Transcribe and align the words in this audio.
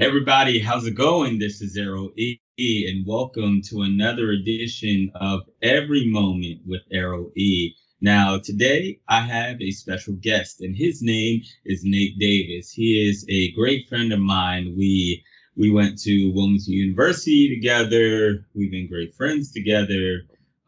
Everybody, 0.00 0.60
how's 0.60 0.86
it 0.86 0.94
going? 0.94 1.40
This 1.40 1.60
is 1.60 1.76
Errol 1.76 2.12
E, 2.16 2.38
and 2.56 3.04
welcome 3.04 3.60
to 3.62 3.82
another 3.82 4.30
edition 4.30 5.10
of 5.16 5.40
Every 5.60 6.06
Moment 6.08 6.60
with 6.64 6.82
Errol 6.92 7.32
E. 7.36 7.74
Now, 8.00 8.38
today 8.38 9.00
I 9.08 9.22
have 9.22 9.60
a 9.60 9.72
special 9.72 10.14
guest, 10.14 10.60
and 10.60 10.76
his 10.76 11.02
name 11.02 11.42
is 11.64 11.82
Nate 11.82 12.16
Davis. 12.16 12.70
He 12.70 13.08
is 13.10 13.26
a 13.28 13.50
great 13.56 13.88
friend 13.88 14.12
of 14.12 14.20
mine. 14.20 14.76
We 14.78 15.24
we 15.56 15.68
went 15.72 15.98
to 16.02 16.30
Wilmington 16.32 16.74
University 16.74 17.52
together. 17.52 18.46
We've 18.54 18.70
been 18.70 18.86
great 18.86 19.16
friends 19.16 19.50
together. 19.50 20.20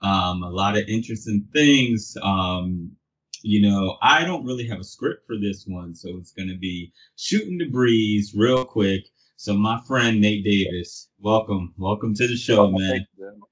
Um, 0.02 0.42
a 0.42 0.50
lot 0.50 0.76
of 0.76 0.88
interesting 0.88 1.46
things. 1.52 2.16
Um, 2.20 2.96
you 3.42 3.62
know, 3.62 3.96
I 4.02 4.24
don't 4.24 4.44
really 4.44 4.66
have 4.66 4.80
a 4.80 4.84
script 4.84 5.26
for 5.26 5.36
this 5.38 5.64
one, 5.66 5.94
so 5.94 6.16
it's 6.18 6.32
going 6.32 6.48
to 6.48 6.58
be 6.58 6.92
shooting 7.16 7.58
the 7.58 7.68
breeze 7.68 8.34
real 8.36 8.64
quick. 8.64 9.04
So, 9.42 9.54
my 9.54 9.80
friend 9.86 10.20
Nate 10.20 10.44
Davis, 10.44 11.08
welcome, 11.18 11.72
welcome 11.78 12.12
to 12.12 12.28
the 12.28 12.36
show, 12.36 12.70
man. 12.70 12.90
Thank 12.90 13.06
you, 13.16 13.46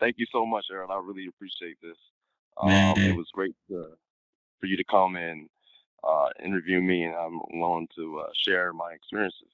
Thank 0.00 0.16
you 0.18 0.26
so 0.32 0.44
much, 0.44 0.64
Aaron. 0.72 0.90
I 0.90 0.98
really 0.98 1.28
appreciate 1.28 1.76
this. 1.80 1.96
Man. 2.60 2.98
Um, 2.98 3.04
it 3.04 3.16
was 3.16 3.28
great 3.32 3.54
to, 3.68 3.90
for 4.58 4.66
you 4.66 4.76
to 4.76 4.82
come 4.82 5.14
and 5.14 5.48
uh, 6.02 6.30
interview 6.44 6.80
me, 6.80 7.04
and 7.04 7.14
I'm 7.14 7.40
willing 7.52 7.86
to 7.94 8.22
uh, 8.26 8.30
share 8.44 8.72
my 8.72 8.92
experiences. 8.92 9.46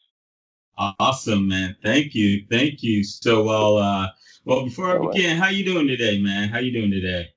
Awesome, 0.78 1.46
man. 1.46 1.76
Thank 1.84 2.14
you, 2.14 2.46
thank 2.50 2.82
you. 2.82 3.04
So, 3.04 3.44
well, 3.44 3.76
uh, 3.76 4.06
well, 4.46 4.64
before 4.64 4.96
I 4.96 5.06
begin, 5.06 5.36
how 5.36 5.50
you 5.50 5.62
doing 5.62 5.88
today, 5.88 6.18
man? 6.18 6.48
How 6.48 6.58
you 6.58 6.72
doing 6.72 6.90
today? 6.90 7.28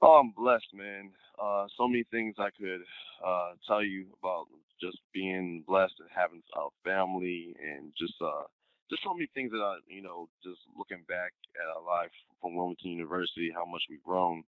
Oh, 0.00 0.14
I'm 0.14 0.32
blessed, 0.34 0.72
man. 0.72 1.10
Uh, 1.38 1.66
so 1.76 1.86
many 1.86 2.04
things 2.04 2.36
I 2.38 2.48
could 2.58 2.80
uh, 3.22 3.50
tell 3.66 3.84
you 3.84 4.06
about 4.22 4.46
just 4.80 4.98
being 5.12 5.64
blessed 5.66 5.94
and 6.00 6.08
having 6.14 6.42
a 6.54 6.68
family 6.84 7.54
and 7.60 7.92
just 7.98 8.14
uh, 8.20 8.44
just 8.90 9.02
so 9.04 9.14
many 9.14 9.28
things 9.34 9.52
that 9.52 9.62
I, 9.62 9.76
you 9.86 10.02
know, 10.02 10.28
just 10.42 10.60
looking 10.76 11.04
back 11.08 11.32
at 11.56 11.68
our 11.68 11.84
life 11.84 12.10
from 12.40 12.56
Wilmington 12.56 12.90
University, 12.90 13.50
how 13.54 13.64
much 13.64 13.82
we've 13.88 14.02
grown 14.02 14.42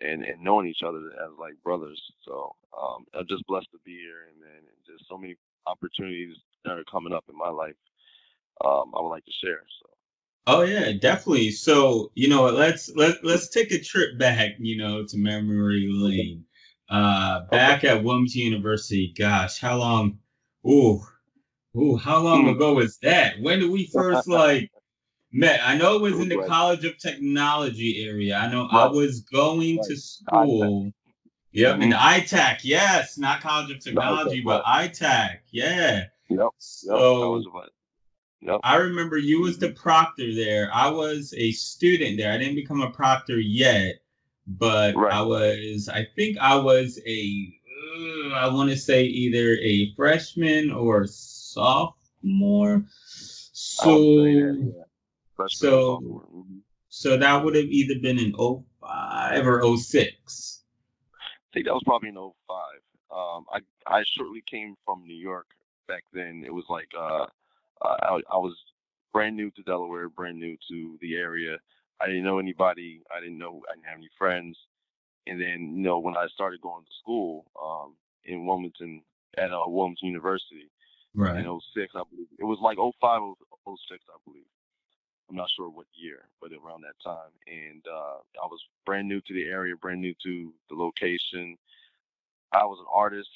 and, 0.00 0.24
and 0.24 0.42
knowing 0.42 0.66
each 0.66 0.82
other 0.86 0.98
as 0.98 1.30
like 1.38 1.54
brothers. 1.62 2.00
So 2.26 2.54
um, 2.76 3.04
I'm 3.14 3.26
just 3.28 3.46
blessed 3.46 3.70
to 3.72 3.78
be 3.84 3.92
here 3.92 4.28
and, 4.28 4.42
and 4.42 4.66
just 4.86 5.08
so 5.08 5.16
many 5.16 5.36
opportunities 5.66 6.36
that 6.64 6.78
are 6.78 6.84
coming 6.90 7.12
up 7.12 7.24
in 7.28 7.36
my 7.36 7.48
life. 7.48 7.76
Um, 8.64 8.92
I 8.96 9.00
would 9.00 9.08
like 9.08 9.24
to 9.24 9.32
share. 9.42 9.62
So. 9.82 9.90
Oh 10.46 10.62
yeah, 10.62 10.92
definitely. 11.00 11.50
So 11.50 12.10
you 12.14 12.28
know, 12.28 12.46
let's 12.46 12.90
let 12.96 13.24
let's 13.24 13.48
take 13.48 13.72
a 13.72 13.80
trip 13.80 14.18
back, 14.18 14.52
you 14.58 14.76
know, 14.76 15.04
to 15.06 15.16
memory 15.16 15.88
lane. 15.90 16.44
Uh, 16.90 17.46
back 17.50 17.84
at 17.84 18.02
Wilmington 18.02 18.40
University. 18.40 19.14
Gosh, 19.16 19.60
how 19.60 19.78
long? 19.78 20.18
Ooh, 20.66 21.00
ooh, 21.76 21.96
how 21.96 22.18
long 22.18 22.42
hmm. 22.42 22.48
ago 22.48 22.74
was 22.74 22.98
that? 22.98 23.40
When 23.40 23.60
did 23.60 23.70
we 23.70 23.86
first 23.86 24.26
like 24.28 24.70
met? 25.32 25.60
I 25.64 25.76
know 25.76 25.96
it 25.96 26.02
was 26.02 26.18
in 26.18 26.28
the 26.28 26.44
College 26.48 26.84
of 26.84 26.98
Technology 26.98 28.04
area. 28.04 28.36
I 28.36 28.50
know 28.50 28.66
I 28.70 28.88
was 28.88 29.20
going 29.20 29.78
to 29.84 29.96
school. 29.96 30.90
Yep, 31.52 31.74
mm-hmm. 31.74 31.82
in 31.82 31.90
ITAC. 31.92 32.60
Yes, 32.62 33.18
not 33.18 33.40
College 33.40 33.70
of 33.70 33.80
Technology, 33.80 34.40
but 34.40 34.64
ITAC. 34.64 35.38
Yeah. 35.50 36.04
Yep. 36.28 36.48
So 36.58 37.42
Yep. 38.42 38.60
I 38.62 38.76
remember 38.76 39.18
you 39.18 39.42
was 39.42 39.58
the 39.58 39.70
proctor 39.72 40.34
there. 40.34 40.70
I 40.72 40.88
was 40.88 41.34
a 41.36 41.52
student 41.52 42.16
there. 42.16 42.32
I 42.32 42.38
didn't 42.38 42.54
become 42.54 42.80
a 42.80 42.90
proctor 42.90 43.38
yet, 43.38 43.96
but 44.58 44.96
right. 44.96 45.12
I 45.12 45.22
was. 45.22 45.88
I 45.88 46.06
think 46.16 46.38
I 46.38 46.56
was 46.56 46.98
a. 47.06 47.56
Uh, 48.34 48.50
want 48.52 48.70
to 48.70 48.76
say 48.76 49.04
either 49.04 49.56
a 49.62 49.92
freshman 49.94 50.70
or 50.70 51.06
sophomore. 51.06 52.84
So, 53.06 54.24
that, 54.24 54.72
yeah. 55.38 55.44
so, 55.48 56.00
mm-hmm. 56.00 56.58
so 56.88 57.16
that 57.16 57.44
would 57.44 57.54
have 57.54 57.66
either 57.66 58.00
been 58.00 58.18
in 58.18 58.32
05 58.32 59.46
or 59.46 59.76
06. 59.76 60.62
I 61.18 61.52
think 61.52 61.66
that 61.66 61.74
was 61.74 61.82
probably 61.84 62.08
in 62.08 62.14
05. 62.14 62.32
Um, 63.12 63.44
I 63.52 63.60
I 63.86 64.04
shortly 64.16 64.42
came 64.46 64.76
from 64.84 65.02
New 65.04 65.16
York 65.16 65.48
back 65.88 66.04
then. 66.12 66.44
It 66.46 66.54
was 66.54 66.64
like 66.68 66.88
uh, 66.96 67.26
uh, 67.82 67.96
I, 68.02 68.20
I 68.30 68.36
was 68.36 68.56
brand 69.12 69.36
new 69.36 69.50
to 69.50 69.62
Delaware, 69.62 70.08
brand 70.08 70.38
new 70.38 70.56
to 70.68 70.98
the 71.00 71.16
area. 71.16 71.58
I 72.00 72.06
didn't 72.06 72.24
know 72.24 72.38
anybody. 72.38 73.02
I 73.14 73.20
didn't 73.20 73.38
know. 73.38 73.62
I 73.70 73.74
didn't 73.74 73.86
have 73.86 73.98
any 73.98 74.10
friends. 74.18 74.56
And 75.26 75.40
then, 75.40 75.74
you 75.76 75.82
know, 75.82 75.98
when 75.98 76.16
I 76.16 76.26
started 76.32 76.60
going 76.60 76.84
to 76.84 76.90
school 77.00 77.44
um, 77.62 77.94
in 78.24 78.46
Wilmington 78.46 79.02
at 79.36 79.52
uh, 79.52 79.62
Wilmington 79.66 80.08
University 80.08 80.70
right. 81.14 81.44
in 81.44 81.60
06, 81.74 81.92
I 81.94 82.02
believe 82.10 82.26
it 82.38 82.44
was 82.44 82.58
like 82.62 82.78
05 82.78 83.22
or 83.22 83.34
06, 83.66 84.04
I 84.08 84.18
believe. 84.24 84.44
I'm 85.28 85.36
not 85.36 85.50
sure 85.54 85.68
what 85.68 85.86
year, 85.94 86.24
but 86.40 86.50
around 86.50 86.82
that 86.82 86.98
time. 87.04 87.30
And 87.46 87.84
uh, 87.86 88.18
I 88.42 88.46
was 88.46 88.60
brand 88.84 89.06
new 89.06 89.20
to 89.20 89.34
the 89.34 89.44
area, 89.44 89.76
brand 89.76 90.00
new 90.00 90.14
to 90.24 90.52
the 90.68 90.74
location. 90.74 91.56
I 92.52 92.64
was 92.64 92.78
an 92.80 92.86
artist. 92.92 93.30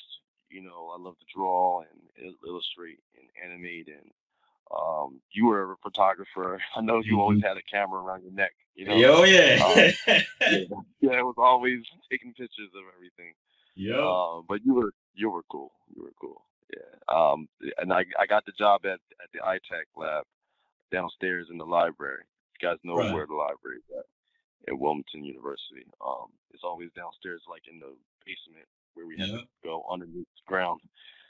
You 0.50 0.62
know, 0.62 0.92
I 0.92 1.00
love 1.00 1.16
to 1.18 1.26
draw 1.34 1.82
and 1.82 2.34
illustrate 2.46 2.98
and 3.16 3.28
animate 3.44 3.88
and 3.88 4.10
um, 4.70 5.20
you 5.32 5.46
were 5.46 5.72
a 5.72 5.76
photographer. 5.82 6.60
I 6.76 6.80
know 6.80 6.98
you 6.98 7.12
mm-hmm. 7.12 7.20
always 7.20 7.42
had 7.42 7.56
a 7.56 7.62
camera 7.62 8.02
around 8.02 8.22
your 8.22 8.32
neck. 8.32 8.52
You 8.74 8.86
know. 8.86 9.18
Oh 9.18 9.24
yeah. 9.24 9.64
um, 9.64 9.72
yeah. 10.06 10.22
yeah, 11.00 11.18
it 11.18 11.24
was 11.24 11.36
always 11.38 11.80
taking 12.10 12.32
pictures 12.32 12.70
of 12.74 12.82
everything. 12.96 13.34
Yeah. 13.76 13.98
Uh, 13.98 14.42
but 14.48 14.64
you 14.64 14.74
were 14.74 14.92
you 15.14 15.30
were 15.30 15.44
cool. 15.50 15.72
You 15.94 16.02
were 16.02 16.12
cool. 16.20 16.42
Yeah. 16.72 17.14
Um, 17.14 17.48
and 17.78 17.92
I 17.92 18.04
I 18.18 18.26
got 18.26 18.44
the 18.46 18.52
job 18.52 18.84
at 18.84 19.00
at 19.22 19.30
the 19.32 19.40
iTech 19.40 19.86
lab 19.96 20.24
downstairs 20.92 21.48
in 21.50 21.58
the 21.58 21.66
library. 21.66 22.24
You 22.60 22.68
guys 22.68 22.78
know 22.84 22.96
right. 22.96 23.12
where 23.12 23.26
the 23.26 23.34
library 23.34 23.78
is 23.78 23.96
at 23.96 24.04
at 24.72 24.78
Wilmington 24.78 25.24
University. 25.24 25.86
Um, 26.04 26.28
it's 26.52 26.64
always 26.64 26.90
downstairs, 26.96 27.42
like 27.48 27.62
in 27.70 27.78
the 27.78 27.94
basement 28.24 28.66
where 28.94 29.06
we 29.06 29.18
have 29.18 29.28
to 29.28 29.46
go 29.62 29.84
underneath 29.90 30.26
the 30.26 30.46
ground. 30.46 30.80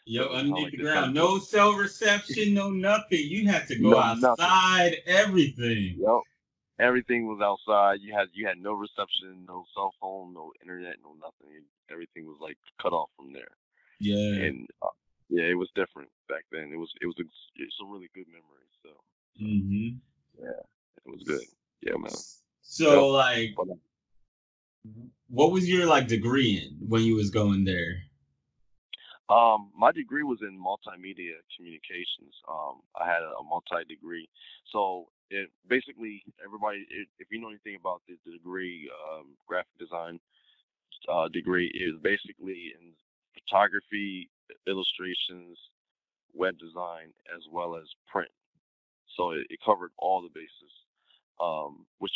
Yo, 0.06 0.28
underneath 0.28 0.72
the 0.72 0.78
ground. 0.78 1.14
No 1.14 1.38
cell 1.38 1.72
reception, 1.72 2.52
no 2.52 2.70
nothing. 2.70 3.20
You 3.26 3.48
had 3.48 3.66
to 3.68 3.76
go 3.76 3.90
no, 3.90 3.98
outside, 3.98 4.36
nothing. 4.38 5.00
everything. 5.06 5.96
Yep. 5.98 6.20
Everything 6.78 7.26
was 7.26 7.40
outside. 7.40 8.00
You 8.02 8.12
had 8.12 8.28
you 8.34 8.46
had 8.46 8.58
no 8.58 8.74
reception, 8.74 9.44
no 9.48 9.64
cell 9.74 9.94
phone, 10.00 10.34
no 10.34 10.52
internet, 10.60 10.96
no 11.02 11.14
nothing. 11.14 11.64
Everything 11.90 12.26
was 12.26 12.36
like 12.40 12.58
cut 12.82 12.92
off 12.92 13.08
from 13.16 13.32
there. 13.32 13.52
Yeah. 14.00 14.44
And 14.44 14.68
uh, 14.82 14.88
yeah, 15.30 15.44
it 15.44 15.56
was 15.56 15.70
different 15.74 16.10
back 16.28 16.44
then. 16.52 16.70
It 16.72 16.76
was 16.76 16.92
it 17.00 17.06
was 17.06 17.16
a, 17.18 17.24
some 17.78 17.90
really 17.90 18.10
good 18.14 18.26
memories. 18.28 18.74
So. 18.82 18.90
Mhm. 19.42 19.98
Yeah, 20.38 20.60
it 21.06 21.10
was 21.10 21.22
good. 21.22 21.40
Yeah, 21.80 21.96
man. 21.96 22.12
So 22.62 23.08
like, 23.08 23.54
what 25.28 25.52
was 25.52 25.68
your 25.68 25.86
like 25.86 26.08
degree 26.08 26.58
in 26.58 26.88
when 26.88 27.02
you 27.02 27.14
was 27.14 27.30
going 27.30 27.64
there? 27.64 28.02
Um, 29.28 29.70
my 29.76 29.92
degree 29.92 30.22
was 30.22 30.40
in 30.42 30.58
multimedia 30.58 31.40
communications. 31.56 32.34
Um, 32.48 32.82
I 33.00 33.06
had 33.06 33.22
a, 33.22 33.32
a 33.40 33.44
multi 33.44 33.84
degree. 33.88 34.28
So 34.72 35.08
it 35.30 35.50
basically 35.68 36.22
everybody, 36.44 36.86
it, 36.90 37.08
if 37.18 37.28
you 37.30 37.40
know 37.40 37.48
anything 37.48 37.76
about 37.76 38.02
the, 38.08 38.16
the 38.26 38.32
degree, 38.32 38.90
um, 39.08 39.36
graphic 39.48 39.78
design 39.78 40.20
uh, 41.08 41.28
degree 41.28 41.68
is 41.68 42.00
basically 42.02 42.72
in 42.78 42.92
photography, 43.34 44.30
illustrations, 44.66 45.58
web 46.34 46.58
design, 46.58 47.12
as 47.34 47.42
well 47.50 47.76
as 47.76 47.84
print. 48.08 48.30
So 49.16 49.30
it, 49.30 49.46
it 49.50 49.58
covered 49.64 49.92
all 49.98 50.22
the 50.22 50.28
bases, 50.34 50.72
um, 51.40 51.86
which 51.98 52.12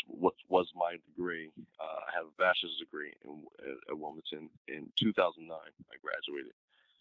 was 0.48 0.68
my 0.74 0.96
degree. 1.08 1.50
Uh, 1.80 2.00
I 2.08 2.16
have 2.16 2.26
a 2.26 2.36
bachelor's 2.38 2.76
degree 2.78 3.12
in, 3.24 3.44
at, 3.62 3.92
at 3.92 3.98
Wilmington 3.98 4.50
in 4.68 4.88
2009. 4.98 5.56
I 5.56 5.96
graduated. 6.02 6.52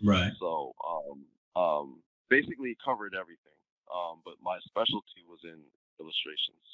Right. 0.04 0.32
So 0.40 0.74
um, 0.86 1.26
um, 1.56 2.00
basically 2.30 2.78
covered 2.84 3.14
everything. 3.14 3.58
Um, 3.88 4.20
but 4.26 4.36
my 4.44 4.60
specialty 4.68 5.24
was 5.28 5.40
in 5.44 5.60
illustrations. 6.00 6.66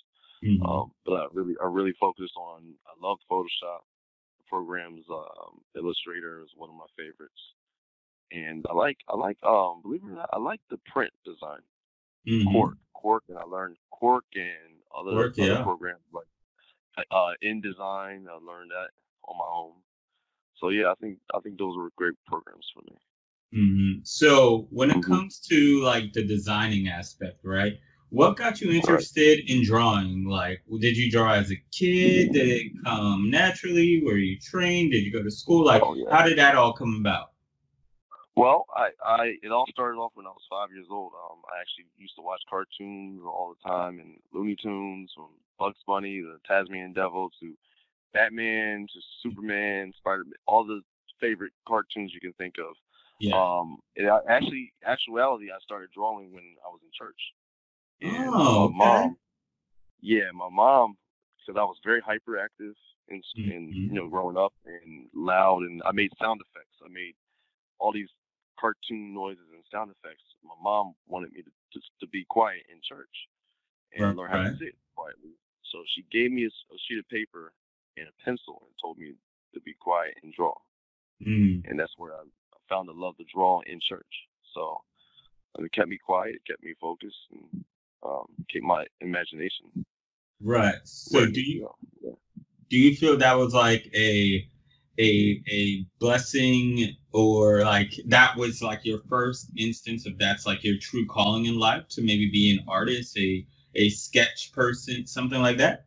Mm-hmm. 0.43 0.65
Um, 0.65 0.91
but 1.05 1.13
I 1.13 1.25
really, 1.31 1.55
I 1.61 1.67
really 1.67 1.93
focused 1.99 2.35
on. 2.35 2.73
I 2.87 2.93
love 3.05 3.17
Photoshop 3.31 3.85
programs. 4.49 5.05
Um, 5.09 5.61
Illustrator 5.75 6.41
is 6.41 6.49
one 6.55 6.69
of 6.69 6.75
my 6.75 6.89
favorites, 6.97 7.39
and 8.31 8.65
I 8.69 8.73
like, 8.73 8.97
I 9.07 9.15
like, 9.15 9.37
um, 9.43 9.81
believe 9.83 10.01
it 10.03 10.11
or 10.11 10.15
not, 10.15 10.29
I 10.33 10.39
like 10.39 10.59
the 10.69 10.79
print 10.91 11.13
design. 11.23 11.61
Mm-hmm. 12.27 12.51
Quark, 12.51 12.77
Quark, 12.93 13.23
and 13.29 13.37
I 13.37 13.43
learned 13.43 13.77
Quark 13.91 14.25
and 14.35 14.75
other, 14.97 15.11
Quark, 15.11 15.39
other 15.39 15.53
yeah. 15.53 15.63
programs 15.63 16.01
like 16.13 16.27
uh, 17.11 17.33
InDesign. 17.43 18.27
I 18.27 18.37
learned 18.41 18.71
that 18.71 18.89
on 19.27 19.37
my 19.37 19.45
own. 19.53 19.73
So 20.59 20.69
yeah, 20.69 20.91
I 20.91 20.95
think 20.95 21.19
I 21.33 21.39
think 21.39 21.57
those 21.57 21.75
were 21.77 21.89
great 21.95 22.15
programs 22.27 22.65
for 22.73 22.81
me. 22.81 22.97
Mm-hmm. 23.55 23.99
So 24.03 24.67
when 24.71 24.89
it 24.89 24.97
mm-hmm. 24.97 25.13
comes 25.13 25.39
to 25.49 25.81
like 25.81 26.13
the 26.13 26.23
designing 26.23 26.87
aspect, 26.87 27.39
right? 27.43 27.73
What 28.09 28.37
got 28.37 28.61
you 28.61 28.71
interested 28.71 29.49
in 29.49 29.65
drawing? 29.65 30.25
Like, 30.25 30.61
did 30.79 30.95
you 30.95 31.09
draw 31.09 31.33
as 31.33 31.51
a 31.51 31.55
kid? 31.71 32.31
Did 32.33 32.47
it 32.47 32.71
come 32.85 33.31
naturally? 33.31 34.03
Were 34.05 34.17
you 34.17 34.37
trained? 34.39 34.91
Did 34.91 35.03
you 35.03 35.11
go 35.11 35.23
to 35.23 35.31
school? 35.31 35.65
Like, 35.65 35.81
oh, 35.83 35.95
yeah. 35.95 36.15
how 36.15 36.23
did 36.23 36.37
that 36.37 36.55
all 36.55 36.73
come 36.73 36.95
about? 36.99 37.31
Well, 38.35 38.65
I, 38.75 38.89
I 39.03 39.33
it 39.41 39.51
all 39.51 39.65
started 39.71 39.97
off 39.97 40.11
when 40.15 40.25
I 40.25 40.29
was 40.29 40.41
five 40.49 40.69
years 40.71 40.87
old. 40.91 41.13
Um, 41.13 41.39
I 41.51 41.59
actually 41.59 41.85
used 41.97 42.15
to 42.15 42.21
watch 42.21 42.41
cartoons 42.49 43.21
all 43.25 43.55
the 43.55 43.69
time 43.69 43.99
and 43.99 44.19
Looney 44.31 44.57
Tunes, 44.61 45.11
from 45.15 45.29
Bugs 45.59 45.79
Bunny, 45.85 46.21
the 46.21 46.39
Tasmanian 46.47 46.93
Devil, 46.93 47.31
to 47.39 47.53
Batman, 48.13 48.87
to 48.93 48.99
Superman, 49.21 49.93
Spider 49.97 50.23
Man, 50.23 50.33
all 50.47 50.65
the 50.65 50.81
favorite 51.19 51.53
cartoons 51.67 52.11
you 52.13 52.19
can 52.19 52.33
think 52.33 52.55
of. 52.59 52.75
Yeah. 53.19 53.35
Um, 53.37 53.79
I- 53.97 54.19
actually, 54.27 54.73
actuality, 54.85 55.51
I 55.51 55.59
started 55.59 55.89
drawing 55.91 56.33
when 56.33 56.43
I 56.65 56.69
was 56.69 56.81
in 56.83 56.89
church. 56.93 57.19
And 58.01 58.33
Oh, 58.33 58.53
my 58.59 58.65
okay. 58.65 58.73
mom, 58.75 59.17
yeah, 60.01 60.31
my 60.33 60.49
mom, 60.49 60.97
because 61.39 61.57
I 61.59 61.63
was 61.63 61.77
very 61.83 62.01
hyperactive 62.01 62.75
and, 63.09 63.23
in 63.35 63.69
Mhm. 63.69 63.87
you 63.87 63.93
know 63.93 64.07
growing 64.09 64.37
up 64.37 64.53
and 64.65 65.09
loud, 65.13 65.63
and 65.63 65.81
I 65.85 65.91
made 65.91 66.11
sound 66.17 66.41
effects. 66.41 66.75
I 66.83 66.89
made 66.89 67.15
all 67.79 67.91
these 67.91 68.09
cartoon 68.59 69.13
noises 69.13 69.47
and 69.53 69.63
sound 69.71 69.91
effects. 69.91 70.23
My 70.43 70.55
mom 70.61 70.95
wanted 71.07 71.31
me 71.33 71.43
to 71.43 71.51
to, 71.73 71.81
to 72.01 72.07
be 72.07 72.23
quiet 72.25 72.65
in 72.69 72.79
church 72.81 73.27
and 73.93 74.03
Right, 74.03 74.15
learn 74.15 74.29
how 74.31 74.37
to 74.43 74.57
sit 74.57 74.75
quietly. 74.95 75.31
So 75.71 75.83
she 75.87 76.03
gave 76.11 76.31
me 76.31 76.45
a 76.45 76.77
sheet 76.87 76.99
of 76.99 77.07
paper 77.09 77.53
and 77.97 78.07
a 78.07 78.23
pencil 78.23 78.61
and 78.65 78.75
told 78.81 78.97
me 78.97 79.13
to 79.53 79.59
be 79.61 79.73
quiet 79.73 80.15
and 80.23 80.33
draw. 80.33 80.53
Mm. 81.25 81.63
And 81.67 81.79
that's 81.79 81.93
where 81.97 82.13
I 82.13 82.23
found 82.69 82.87
the 82.87 82.93
love 82.93 83.17
to 83.17 83.23
draw 83.33 83.61
in 83.65 83.79
church. 83.87 84.05
So 84.53 84.81
it 85.59 85.71
kept 85.71 85.89
me 85.89 85.97
quiet, 86.03 86.35
it 86.35 86.41
kept 86.47 86.63
me 86.63 86.73
focused, 86.79 87.15
and 87.31 87.65
um, 88.05 88.25
kept 88.51 88.63
my 88.63 88.85
imagination. 89.01 89.85
Right. 90.41 90.75
So 90.83 91.25
do 91.25 91.41
you. 91.41 91.69
Yeah. 92.01 92.11
do 92.69 92.77
you 92.77 92.95
feel 92.95 93.17
that 93.17 93.37
was 93.37 93.53
like 93.53 93.89
a 93.95 94.47
a 94.99 95.41
a 95.49 95.85
blessing 95.99 96.95
or 97.11 97.61
like 97.61 97.91
that 98.07 98.35
was 98.37 98.61
like 98.61 98.83
your 98.83 98.99
first 99.09 99.49
instance 99.57 100.05
of 100.05 100.17
that's 100.17 100.45
like 100.45 100.63
your 100.63 100.77
true 100.79 101.05
calling 101.07 101.45
in 101.45 101.57
life 101.57 101.87
to 101.89 102.01
maybe 102.01 102.29
be 102.29 102.51
an 102.57 102.65
artist, 102.67 103.17
a 103.17 103.45
a 103.75 103.89
sketch 103.89 104.51
person, 104.51 105.05
something 105.07 105.41
like 105.41 105.57
that? 105.57 105.85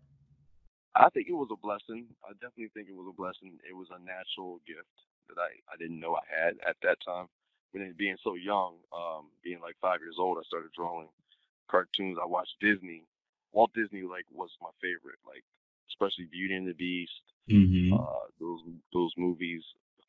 I 0.94 1.10
think 1.10 1.28
it 1.28 1.34
was 1.34 1.48
a 1.52 1.56
blessing. 1.56 2.06
I 2.24 2.32
definitely 2.34 2.70
think 2.72 2.88
it 2.88 2.96
was 2.96 3.06
a 3.08 3.16
blessing. 3.16 3.58
It 3.68 3.76
was 3.76 3.88
a 3.90 3.98
natural 3.98 4.60
gift 4.66 4.88
that 5.28 5.40
I, 5.40 5.50
I 5.72 5.76
didn't 5.76 6.00
know 6.00 6.14
I 6.16 6.24
had 6.28 6.54
at 6.66 6.76
that 6.82 6.98
time. 7.04 7.26
When 7.72 7.82
it, 7.82 7.96
being 7.98 8.16
so 8.22 8.34
young, 8.34 8.74
um, 8.96 9.26
being 9.42 9.60
like 9.60 9.76
five 9.80 10.00
years 10.00 10.16
old, 10.18 10.38
I 10.38 10.42
started 10.46 10.70
drawing 10.74 11.08
cartoons. 11.70 12.18
I 12.22 12.26
watched 12.26 12.54
Disney. 12.60 13.04
Walt 13.52 13.72
Disney 13.74 14.02
like 14.02 14.24
was 14.32 14.50
my 14.62 14.70
favorite, 14.80 15.18
like 15.26 15.42
especially 15.88 16.26
Beauty 16.30 16.54
and 16.54 16.66
the 16.68 16.74
Beast, 16.74 17.12
Mm-hmm. 17.50 17.94
uh, 17.94 18.26
those 18.40 18.60
those 18.92 19.12
movies, 19.16 19.62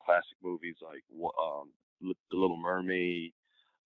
classic 0.04 0.36
movies 0.42 0.76
like 0.82 1.04
um, 1.40 1.68
The 2.00 2.14
Little 2.36 2.56
Mermaid, 2.56 3.32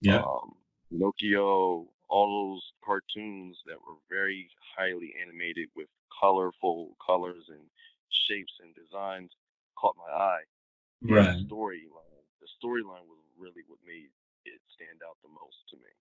Yeah. 0.01 0.23
um, 0.23 0.55
Pinocchio, 0.91 1.87
all 2.09 2.55
those 2.55 2.73
cartoons 2.85 3.57
that 3.67 3.77
were 3.77 3.97
very 4.09 4.49
highly 4.77 5.15
animated 5.21 5.69
with 5.77 5.89
colorful 6.21 6.97
colors 7.05 7.45
and 7.49 7.61
shapes 8.29 8.53
and 8.63 8.75
designs 8.75 9.31
caught 9.77 9.97
my 9.97 10.13
eye. 10.13 10.43
Right. 11.11 11.35
the 11.39 11.47
storyline, 11.51 12.25
the 12.41 12.51
storyline 12.63 13.07
was 13.11 13.19
really 13.39 13.63
what 13.67 13.79
made 13.87 14.11
it 14.45 14.61
stand 14.75 15.03
out 15.07 15.19
the 15.23 15.31
most 15.31 15.59
to 15.71 15.77
me. 15.79 15.93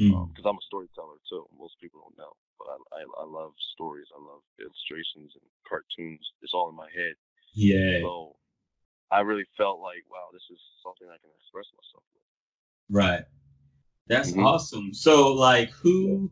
Mm. 0.00 0.28
Because 0.32 0.48
I'm 0.48 0.56
a 0.56 0.66
storyteller 0.68 1.20
too. 1.28 1.44
Most 1.58 1.76
people 1.80 2.00
don't 2.00 2.16
know, 2.16 2.32
but 2.58 2.68
I, 2.72 3.00
I, 3.00 3.24
I 3.24 3.26
love 3.28 3.52
stories. 3.74 4.08
I 4.16 4.20
love 4.20 4.40
illustrations 4.60 5.32
and 5.36 5.44
cartoons. 5.68 6.24
It's 6.42 6.54
all 6.54 6.68
in 6.68 6.76
my 6.76 6.88
head. 6.94 7.14
Yeah. 7.52 8.00
So 8.00 8.36
I 9.10 9.20
really 9.20 9.44
felt 9.56 9.80
like, 9.80 10.04
wow, 10.10 10.28
this 10.32 10.44
is 10.50 10.58
something 10.82 11.08
I 11.08 11.18
can 11.20 11.30
express 11.36 11.66
myself 11.76 12.04
with. 12.14 12.24
Right. 12.88 13.24
That's 14.06 14.32
Mhm. 14.32 14.44
awesome. 14.44 14.94
So 14.94 15.32
like 15.34 15.70
who 15.70 16.30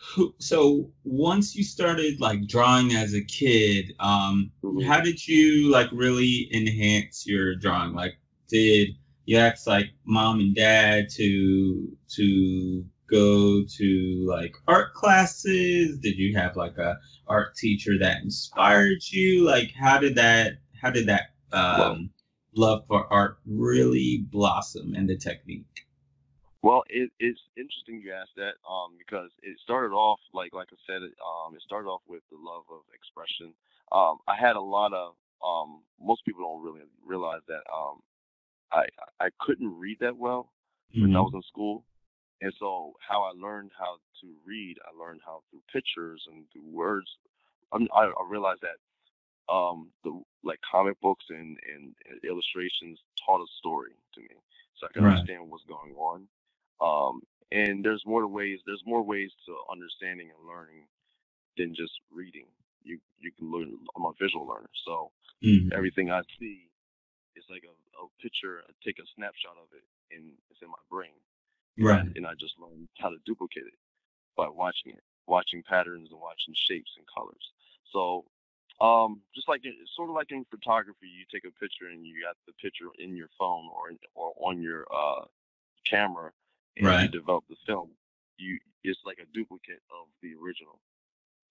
who 0.00 0.34
so 0.38 0.90
once 1.04 1.54
you 1.54 1.62
started 1.62 2.20
like 2.20 2.46
drawing 2.46 2.92
as 2.92 3.14
a 3.14 3.22
kid, 3.22 3.94
um 4.00 4.50
Mhm. 4.64 4.84
how 4.84 5.00
did 5.00 5.26
you 5.28 5.70
like 5.70 5.88
really 5.92 6.48
enhance 6.54 7.26
your 7.26 7.54
drawing? 7.56 7.92
Like 7.94 8.16
did 8.48 8.96
you 9.26 9.36
ask 9.36 9.66
like 9.66 9.90
mom 10.04 10.40
and 10.40 10.54
dad 10.54 11.08
to 11.16 11.96
to 12.16 12.84
go 13.06 13.62
to 13.64 14.26
like 14.26 14.54
art 14.66 14.94
classes? 14.94 15.98
Did 15.98 16.16
you 16.18 16.36
have 16.36 16.56
like 16.56 16.78
a 16.78 16.98
art 17.26 17.54
teacher 17.56 17.98
that 17.98 18.22
inspired 18.22 19.02
you? 19.10 19.44
Like 19.44 19.72
how 19.78 19.98
did 19.98 20.14
that 20.16 20.54
how 20.80 20.90
did 20.90 21.06
that 21.06 21.34
um 21.52 22.10
love 22.54 22.86
for 22.86 23.12
art 23.12 23.38
really 23.46 24.24
blossom 24.30 24.94
and 24.94 25.08
the 25.08 25.16
technique? 25.16 25.86
Well, 26.62 26.82
it, 26.88 27.10
it's 27.18 27.40
interesting 27.56 28.00
you 28.02 28.12
asked 28.12 28.36
that, 28.36 28.54
um, 28.68 28.92
because 28.98 29.30
it 29.42 29.58
started 29.62 29.94
off 29.94 30.20
like 30.34 30.52
like 30.52 30.68
I 30.72 30.76
said, 30.86 31.02
it, 31.02 31.14
um, 31.24 31.54
it 31.54 31.62
started 31.62 31.88
off 31.88 32.02
with 32.08 32.22
the 32.30 32.36
love 32.38 32.64
of 32.70 32.80
expression. 32.94 33.54
Um, 33.92 34.18
I 34.28 34.34
had 34.36 34.56
a 34.56 34.60
lot 34.60 34.92
of 34.92 35.14
um, 35.44 35.82
most 36.00 36.24
people 36.24 36.42
don't 36.42 36.62
really 36.62 36.82
realize 37.04 37.40
that 37.48 37.62
um, 37.74 38.00
I 38.72 38.86
I 39.20 39.30
couldn't 39.40 39.78
read 39.78 39.98
that 40.00 40.16
well 40.16 40.52
when 41.00 41.14
I 41.16 41.20
Mhm. 41.20 41.24
was 41.24 41.34
in 41.34 41.42
school. 41.42 41.84
And 42.42 42.52
so 42.58 42.94
how 43.00 43.22
I 43.22 43.32
learned 43.32 43.72
how 43.78 43.98
to 44.20 44.36
read, 44.46 44.78
I 44.84 44.96
learned 44.98 45.20
how 45.24 45.42
through 45.50 45.62
pictures 45.72 46.26
and 46.30 46.50
through 46.52 46.68
words. 46.70 47.08
I, 47.72 47.78
I 48.04 48.24
realized 48.28 48.62
that 48.62 48.78
um, 49.52 49.90
the 50.04 50.20
like 50.42 50.60
comic 50.70 51.00
books 51.00 51.24
and, 51.30 51.58
and 51.74 51.94
illustrations 52.24 52.98
taught 53.24 53.42
a 53.42 53.46
story 53.58 53.92
to 54.14 54.20
me, 54.20 54.36
so 54.76 54.86
I 54.86 54.92
can 54.92 55.02
Right. 55.04 55.18
understand 55.18 55.50
what's 55.50 55.64
going 55.64 55.94
on. 55.96 56.28
Um, 56.80 57.22
and 57.52 57.84
there's 57.84 58.04
more 58.06 58.26
ways. 58.26 58.60
There's 58.66 58.82
more 58.86 59.02
ways 59.02 59.32
to 59.46 59.56
understanding 59.70 60.30
and 60.36 60.48
learning 60.48 60.86
than 61.56 61.74
just 61.74 61.92
reading. 62.10 62.46
You 62.82 62.98
you 63.18 63.32
can 63.32 63.50
learn. 63.50 63.76
I'm 63.96 64.04
a 64.04 64.12
visual 64.20 64.46
learner, 64.46 64.70
so 64.86 65.10
Mhm. 65.42 65.70
everything 65.72 66.10
I 66.10 66.22
see 66.38 66.68
is 67.36 67.44
like 67.50 67.64
a, 67.64 67.74
a 68.02 68.08
picture. 68.22 68.62
I 68.68 68.72
take 68.84 68.98
a 68.98 69.06
snapshot 69.16 69.56
of 69.62 69.68
it, 69.74 69.84
and 70.14 70.32
it's 70.50 70.62
in 70.62 70.68
my 70.68 70.82
brain 70.90 71.12
and 71.80 71.92
I, 71.92 72.00
Right. 72.00 72.16
and 72.16 72.26
I 72.26 72.34
just 72.38 72.58
learned 72.58 72.88
how 72.98 73.10
to 73.10 73.16
duplicate 73.26 73.64
it 73.66 73.78
by 74.36 74.48
watching 74.48 74.92
it, 74.92 75.02
watching 75.26 75.62
patterns 75.62 76.10
and 76.12 76.20
watching 76.20 76.54
shapes 76.54 76.92
and 76.96 77.06
colors. 77.14 77.52
So, 77.92 78.24
um, 78.80 79.22
just 79.34 79.48
like 79.48 79.60
it's 79.64 79.94
sort 79.96 80.10
of 80.10 80.14
like 80.16 80.32
in 80.32 80.44
photography, 80.50 81.06
you 81.08 81.24
take 81.32 81.44
a 81.44 81.52
picture 81.60 81.86
and 81.86 82.06
you 82.06 82.22
got 82.24 82.36
the 82.46 82.52
picture 82.54 82.86
in 82.98 83.16
your 83.16 83.28
phone 83.38 83.68
or 83.74 83.90
in, 83.90 83.98
or 84.14 84.34
on 84.40 84.62
your 84.62 84.86
uh, 84.94 85.24
camera, 85.86 86.32
and 86.76 86.84
you 86.84 86.90
Right. 86.90 87.10
develop 87.10 87.44
the 87.48 87.56
film. 87.66 87.90
You 88.38 88.58
it's 88.82 89.00
like 89.04 89.18
a 89.18 89.26
duplicate 89.34 89.82
of 89.90 90.08
the 90.22 90.34
original. 90.34 90.80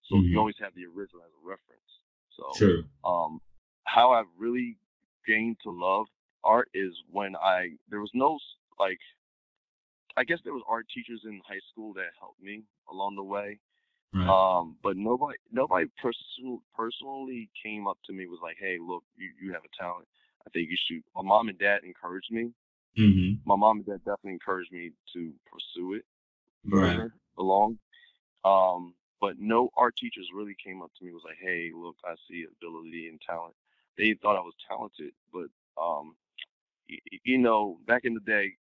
So 0.03 0.15
Mhm. 0.15 0.29
you 0.29 0.39
always 0.39 0.57
have 0.57 0.73
the 0.73 0.85
original 0.85 1.21
as 1.23 1.31
a 1.31 1.47
reference. 1.47 1.99
So 2.31 2.51
True. 2.53 2.83
um, 3.03 3.41
how 3.83 4.11
I 4.11 4.23
really 4.37 4.77
gained 5.27 5.59
to 5.61 5.69
love 5.69 6.07
art 6.43 6.69
is 6.73 6.93
when 7.11 7.35
I 7.35 7.77
there 7.89 7.99
was 7.99 8.11
no 8.13 8.39
like 8.79 8.99
I 10.17 10.23
guess 10.23 10.39
there 10.43 10.53
was 10.53 10.63
art 10.67 10.87
teachers 10.89 11.21
in 11.25 11.39
high 11.47 11.59
school 11.71 11.93
that 11.93 12.11
helped 12.19 12.41
me 12.41 12.63
along 12.89 13.15
the 13.15 13.23
way. 13.23 13.59
Right. 14.13 14.27
Um, 14.27 14.77
but 14.81 14.97
nobody 14.97 15.37
nobody 15.51 15.85
person, 16.01 16.59
personally 16.75 17.49
came 17.61 17.87
up 17.87 17.99
to 18.05 18.13
me 18.13 18.25
was 18.25 18.39
like, 18.41 18.57
"Hey, 18.57 18.79
look, 18.79 19.03
you, 19.15 19.31
you 19.39 19.53
have 19.53 19.63
a 19.63 19.69
talent. 19.77 20.07
I 20.47 20.49
think 20.49 20.69
you 20.69 20.77
should." 20.77 21.03
My 21.15 21.21
mom 21.21 21.49
and 21.49 21.59
dad 21.59 21.83
encouraged 21.83 22.31
me. 22.31 22.51
Hmm 22.97 23.41
My 23.45 23.55
mom 23.55 23.77
and 23.77 23.85
dad 23.85 23.99
definitely 24.05 24.33
encouraged 24.33 24.71
me 24.71 24.91
to 25.13 25.33
pursue 25.51 25.93
it 25.93 26.05
Right. 26.65 27.03
along. 27.37 27.79
Um, 28.43 28.95
but 29.21 29.35
no 29.39 29.69
art 29.77 29.95
teachers 29.97 30.29
really 30.33 30.55
came 30.63 30.81
up 30.81 30.91
to 30.97 31.05
me 31.05 31.11
was 31.13 31.23
like, 31.25 31.37
"Hey, 31.41 31.71
look, 31.75 31.95
I 32.05 32.15
see 32.27 32.45
ability 32.45 33.07
and 33.09 33.19
talent." 33.21 33.55
They 33.97 34.13
thought 34.13 34.37
I 34.37 34.41
was 34.41 34.55
talented, 34.67 35.13
but 35.33 35.47
um, 35.81 36.15
y- 36.89 36.99
you 37.23 37.37
know, 37.37 37.79
back 37.87 38.05
in 38.05 38.13
the 38.13 38.19
day, 38.21 38.55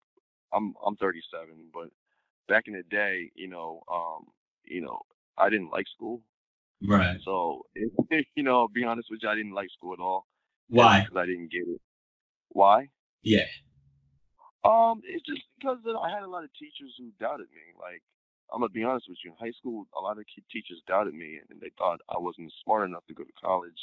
I'm 0.53 0.75
I'm 0.85 0.97
37, 0.97 1.71
but 1.73 1.89
back 2.49 2.69
in 2.69 2.75
the 2.75 2.83
day, 2.85 3.31
you 3.35 3.49
know, 3.49 3.83
um, 3.91 4.27
you 4.65 4.81
know, 4.81 5.01
I 5.39 5.49
didn't 5.51 5.71
like 5.71 5.87
school, 5.89 6.23
Right. 6.83 7.21
so 7.25 7.63
it, 7.75 8.27
you 8.37 8.43
know, 8.43 8.69
be 8.69 8.85
honest 8.85 9.09
with 9.11 9.21
you, 9.23 9.29
I 9.29 9.35
didn't 9.35 9.53
like 9.55 9.71
school 9.71 9.93
at 9.93 10.01
all 10.01 10.27
Why? 10.69 11.07
because 11.07 11.21
I 11.21 11.27
didn't 11.27 11.51
get 11.53 11.63
it. 11.69 11.81
Why? 12.51 12.89
Yeah. 13.23 13.47
Um, 14.69 15.01
it's 15.03 15.25
just 15.25 15.41
because 15.57 15.81
I 15.89 16.11
had 16.13 16.23
a 16.23 16.29
lot 16.29 16.45
of 16.45 16.53
teachers 16.61 16.93
who 17.01 17.09
doubted 17.19 17.49
me. 17.57 17.73
Like, 17.81 18.03
I'm 18.53 18.61
gonna 18.61 18.69
be 18.69 18.85
honest 18.85 19.09
with 19.09 19.17
you. 19.25 19.33
In 19.33 19.37
high 19.41 19.57
school, 19.57 19.87
a 19.97 20.01
lot 20.01 20.19
of 20.19 20.25
teachers 20.53 20.83
doubted 20.87 21.15
me, 21.15 21.41
and 21.49 21.61
they 21.61 21.73
thought 21.79 22.01
I 22.09 22.19
wasn't 22.19 22.53
smart 22.65 22.85
enough 22.85 23.07
to 23.09 23.15
go 23.15 23.25
to 23.25 23.33
college 23.41 23.81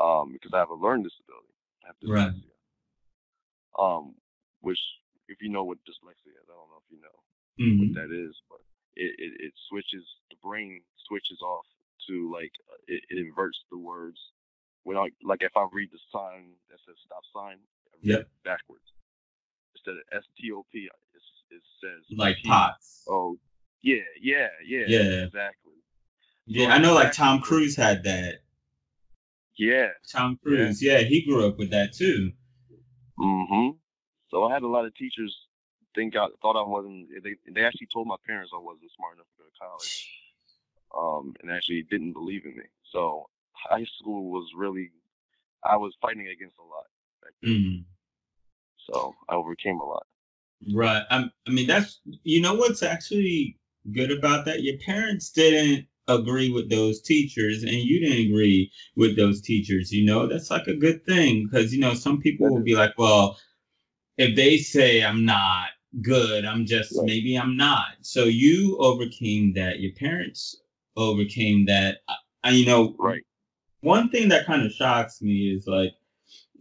um, 0.00 0.32
because 0.32 0.52
I 0.56 0.58
have 0.58 0.72
a 0.72 0.74
learning 0.80 1.04
disability. 1.04 1.52
I 1.84 1.92
have 1.92 2.00
Right. 2.00 2.32
dyslexia. 2.32 2.56
Um, 3.78 4.14
which, 4.60 4.80
if 5.28 5.40
you 5.40 5.48
know 5.48 5.64
what 5.64 5.78
dyslexia 5.84 6.32
is, 6.32 6.48
I 6.48 6.56
don't 6.56 6.72
know 6.72 6.80
if 6.80 6.88
you 6.90 7.00
know 7.00 7.16
hmm 7.60 7.78
what 7.84 7.94
that 8.00 8.12
is, 8.12 8.36
but 8.48 8.60
it, 8.96 9.12
it, 9.20 9.32
it 9.48 9.52
switches 9.68 10.04
the 10.30 10.36
brain 10.42 10.80
switches 11.08 11.40
off 11.44 11.64
to 12.08 12.32
like 12.32 12.52
uh, 12.72 12.80
it, 12.88 13.04
it 13.08 13.18
inverts 13.20 13.58
the 13.70 13.78
words. 13.78 14.18
When 14.84 14.96
I 14.96 15.08
like 15.22 15.42
if 15.42 15.52
I 15.56 15.68
read 15.72 15.90
the 15.92 16.00
sign 16.12 16.56
that 16.68 16.80
says 16.86 16.96
stop 17.04 17.22
sign, 17.32 17.60
I 17.92 17.96
read 18.00 18.16
Yep. 18.16 18.20
it 18.20 18.44
backwards. 18.44 18.88
Instead 19.80 19.98
of 19.98 20.04
S 20.12 20.24
T 20.38 20.52
O 20.52 20.64
P, 20.72 20.88
it 21.50 21.62
says 21.80 22.18
like 22.18 22.36
pots. 22.44 23.02
Oh, 23.08 23.36
yeah, 23.82 23.96
yeah, 24.20 24.48
yeah, 24.66 24.84
Yeah. 24.86 25.24
exactly. 25.24 25.72
Yeah, 26.46 26.68
I 26.68 26.78
know. 26.78 26.94
Like 26.94 27.12
Tom 27.12 27.40
Cruise 27.40 27.76
had 27.76 28.04
that. 28.04 28.40
Yeah. 29.56 29.88
Tom 30.10 30.38
Cruise, 30.42 30.82
yeah, 30.82 30.98
he 30.98 31.22
grew 31.24 31.46
up 31.46 31.58
with 31.58 31.70
that 31.70 31.92
too. 31.94 32.32
Mm-hmm. 33.18 33.76
So 34.30 34.44
I 34.44 34.52
had 34.52 34.62
a 34.62 34.68
lot 34.68 34.84
of 34.84 34.94
teachers 34.94 35.36
think 35.94 36.16
I 36.16 36.26
thought 36.40 36.56
I 36.56 36.66
wasn't. 36.66 37.08
They 37.22 37.34
they 37.52 37.64
actually 37.64 37.88
told 37.92 38.06
my 38.06 38.16
parents 38.26 38.52
I 38.54 38.58
wasn't 38.58 38.90
smart 38.96 39.14
enough 39.16 39.26
to 39.26 39.42
go 39.42 39.44
to 39.44 39.58
college. 39.60 40.08
Um, 40.96 41.34
and 41.40 41.52
actually 41.52 41.82
didn't 41.88 42.14
believe 42.14 42.44
in 42.44 42.56
me. 42.56 42.64
So 42.92 43.28
high 43.52 43.86
school 43.98 44.30
was 44.30 44.48
really, 44.56 44.90
I 45.64 45.76
was 45.76 45.94
fighting 46.02 46.26
against 46.26 46.56
a 46.58 46.62
lot. 46.62 46.86
Then. 47.22 47.84
So 48.92 49.14
I 49.28 49.34
overcame 49.34 49.80
a 49.80 49.84
lot. 49.84 50.06
Right. 50.74 51.02
i 51.10 51.30
I 51.46 51.50
mean, 51.50 51.66
that's 51.66 52.00
you 52.24 52.40
know 52.40 52.54
what's 52.54 52.82
actually 52.82 53.58
good 53.92 54.10
about 54.10 54.44
that. 54.46 54.62
Your 54.62 54.76
parents 54.78 55.30
didn't 55.30 55.86
agree 56.08 56.50
with 56.52 56.68
those 56.70 57.00
teachers, 57.02 57.62
and 57.62 57.72
you 57.72 58.00
didn't 58.00 58.26
agree 58.26 58.70
with 58.96 59.16
those 59.16 59.40
teachers. 59.40 59.92
You 59.92 60.04
know, 60.04 60.26
that's 60.26 60.50
like 60.50 60.66
a 60.66 60.74
good 60.76 61.04
thing 61.06 61.46
because 61.46 61.72
you 61.74 61.80
know 61.80 61.94
some 61.94 62.20
people 62.20 62.50
will 62.50 62.62
be 62.62 62.74
like, 62.76 62.92
well, 62.98 63.38
if 64.18 64.36
they 64.36 64.58
say 64.58 65.04
I'm 65.04 65.24
not 65.24 65.70
good, 66.02 66.44
I'm 66.44 66.66
just 66.66 66.96
Right. 66.96 67.06
maybe 67.06 67.36
I'm 67.36 67.56
not. 67.56 67.94
So 68.02 68.24
you 68.24 68.76
overcame 68.78 69.54
that. 69.54 69.80
Your 69.80 69.92
parents 69.94 70.56
overcame 70.96 71.66
that. 71.66 71.98
I, 72.08 72.14
I- 72.44 72.50
you 72.52 72.66
know, 72.66 72.98
Right. 72.98 73.22
one 73.82 74.10
thing 74.10 74.28
that 74.30 74.46
kind 74.46 74.64
of 74.66 74.72
shocks 74.72 75.22
me 75.22 75.54
is 75.56 75.66
like 75.66 75.94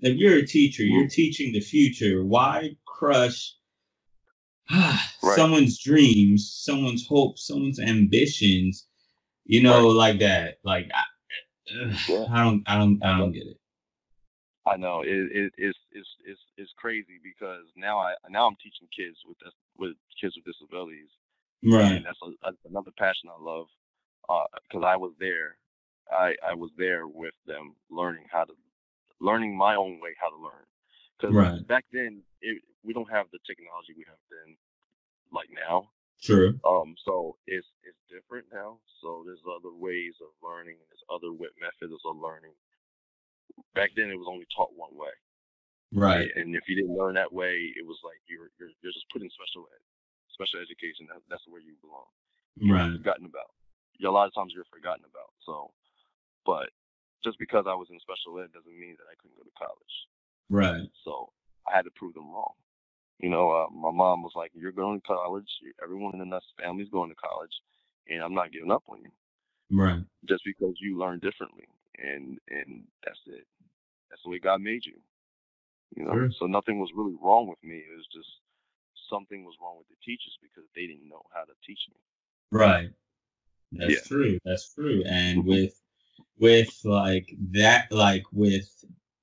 if 0.02 0.16
you're 0.18 0.38
a 0.38 0.46
teacher 0.46 0.84
you're 0.84 1.06
Mm. 1.06 1.12
teaching 1.12 1.52
the 1.54 1.60
future 1.62 2.24
why 2.26 2.76
crush 2.86 3.54
Right. 4.72 5.36
someone's 5.36 5.80
dreams 5.80 6.52
someone's 6.64 7.06
hopes 7.08 7.48
someone's 7.48 7.80
ambitions 7.80 8.88
you 9.46 9.62
know 9.64 9.88
like 9.88 10.20
that 10.20 10.58
like 10.64 10.90
I, 10.94 11.04
Yeah. 12.10 12.26
I 12.32 12.44
don't 12.44 12.64
i 12.68 12.78
don't 12.78 13.04
i 13.04 13.18
don't 13.18 13.32
get 13.32 13.48
it 13.48 13.58
I 14.66 14.78
know 14.78 15.02
it, 15.02 15.08
it 15.10 15.54
it's 15.58 15.78
it's 15.92 16.10
it's 16.26 16.40
it's 16.58 16.72
crazy 16.78 17.18
because 17.24 17.64
now 17.76 17.98
I 17.98 18.14
now 18.30 18.46
I'm 18.46 18.56
teaching 18.62 18.88
kids 18.96 19.18
with 19.28 19.38
with 19.78 19.96
kids 20.22 20.36
with 20.36 20.46
disabilities. 20.46 21.10
right 21.64 21.94
and 21.98 22.06
that's, 22.06 22.20
a, 22.22 22.30
that's 22.44 22.58
another 22.70 22.92
passion 22.98 23.30
I 23.30 23.42
love 23.42 23.66
because 24.70 24.84
I 24.86 24.96
was 24.96 25.14
there. 25.20 25.58
I 26.12 26.36
I 26.48 26.54
was 26.54 26.70
there 26.78 27.08
with 27.08 27.34
them, 27.48 27.76
learning 27.90 28.26
how 28.32 28.44
to 28.44 28.54
learning 29.22 29.56
my 29.56 29.76
own 29.76 30.00
way 30.00 30.16
how 30.20 30.30
to 30.30 30.38
learn. 30.38 30.66
Because 31.18 31.36
Right. 31.36 31.68
back 31.68 31.86
then, 31.92 32.24
it, 32.42 32.62
we 32.84 32.94
don't 32.94 33.10
have 33.12 33.28
the 33.32 33.40
technology 33.46 33.94
we 33.96 34.06
have 34.08 34.20
then, 34.32 34.56
like 35.32 35.50
now. 35.52 35.92
Sure. 36.20 36.52
Um, 36.68 36.96
so 37.06 37.38
it's 37.48 37.68
it's 37.84 38.00
different 38.12 38.48
now. 38.52 38.80
So 39.02 39.24
there's 39.26 39.40
other 39.48 39.72
ways 39.72 40.16
of 40.20 40.32
learning. 40.44 40.76
There's 40.88 41.04
other 41.08 41.32
methods 41.60 41.96
of 42.04 42.18
learning. 42.18 42.56
Back 43.76 43.92
then, 43.96 44.10
it 44.12 44.20
was 44.20 44.28
only 44.28 44.48
taught 44.56 44.76
one 44.76 44.96
way. 44.96 45.12
right 45.92 46.30
And 46.36 46.56
if 46.56 46.68
you 46.68 46.76
didn't 46.76 46.96
learn 46.96 47.16
that 47.16 47.32
way, 47.32 47.72
it 47.76 47.86
was 47.86 48.00
like 48.04 48.20
you're 48.28 48.52
you're, 48.60 48.72
you're 48.84 48.96
just 48.96 49.08
put 49.12 49.22
in 49.24 49.30
special 49.32 49.68
ed, 49.72 49.84
special 50.32 50.60
education. 50.60 51.08
That, 51.08 51.24
that's 51.30 51.44
where 51.48 51.62
you 51.62 51.76
belong 51.82 52.08
you're 52.60 52.76
right 52.76 52.92
forgotten 52.92 53.26
about. 53.26 53.52
A 54.04 54.08
lot 54.12 54.28
of 54.28 54.34
times 54.34 54.52
you're 54.56 54.68
forgotten 54.72 55.04
about. 55.04 55.32
So, 55.44 55.72
but 56.46 56.72
just 57.24 57.38
because 57.40 57.66
I 57.68 57.76
was 57.76 57.88
in 57.92 58.00
special 58.00 58.40
ed 58.40 58.52
doesn't 58.54 58.80
mean 58.80 58.96
that 58.98 59.10
I 59.12 59.16
couldn't 59.20 59.38
go 59.38 59.44
to 59.44 59.60
college. 59.60 59.96
right 60.50 60.90
So 61.04 61.32
I 61.68 61.76
had 61.76 61.86
to 61.86 61.92
prove 61.92 62.14
them 62.14 62.32
wrong. 62.32 62.54
You 63.20 63.30
know, 63.30 63.52
uh, 63.52 63.68
my 63.70 63.92
mom 63.92 64.24
was 64.24 64.32
like, 64.36 64.52
"You're 64.54 64.72
going 64.72 65.02
to 65.02 65.08
college. 65.08 65.50
Everyone 65.84 66.14
in 66.14 66.20
the 66.20 66.26
Nuss 66.26 66.44
family 66.62 66.84
is 66.84 66.90
going 66.90 67.10
to 67.10 67.16
college, 67.16 67.52
and 68.08 68.24
I'm 68.24 68.34
not 68.34 68.52
giving 68.52 68.72
up 68.72 68.84
on 68.88 69.02
you 69.02 69.12
right 69.72 70.04
just 70.28 70.44
because 70.46 70.76
you 70.80 70.98
learn 70.98 71.20
differently." 71.20 71.68
And 71.98 72.40
and 72.50 72.88
that's 73.04 73.20
it. 73.28 73.46
That's 74.10 74.24
the 74.24 74.30
way 74.30 74.40
God 74.40 74.62
made 74.62 74.86
you. 74.86 74.96
You 75.98 76.06
know, 76.06 76.14
Sure. 76.14 76.32
so 76.40 76.46
nothing 76.46 76.80
was 76.80 76.92
really 76.96 77.16
wrong 77.22 77.48
with 77.48 77.62
me. 77.62 77.78
It 77.78 77.96
was 77.98 78.08
just 78.14 78.30
something 79.10 79.44
was 79.44 79.56
wrong 79.62 79.78
with 79.78 79.88
the 79.90 79.98
teachers 80.06 80.38
because 80.42 80.64
they 80.76 80.88
didn't 80.88 81.10
know 81.10 81.24
how 81.34 81.44
to 81.44 81.54
teach 81.66 81.82
me. 81.90 81.98
Right. 82.52 82.90
That's 83.74 83.94
Yeah. 83.94 84.08
true. 84.08 84.40
That's 84.46 84.74
true. 84.74 85.04
And 85.06 85.44
Mhm. 85.44 85.46
with 85.46 85.82
with 86.40 86.74
like 86.84 87.34
that 87.52 87.92
like 87.92 88.24
with 88.32 88.70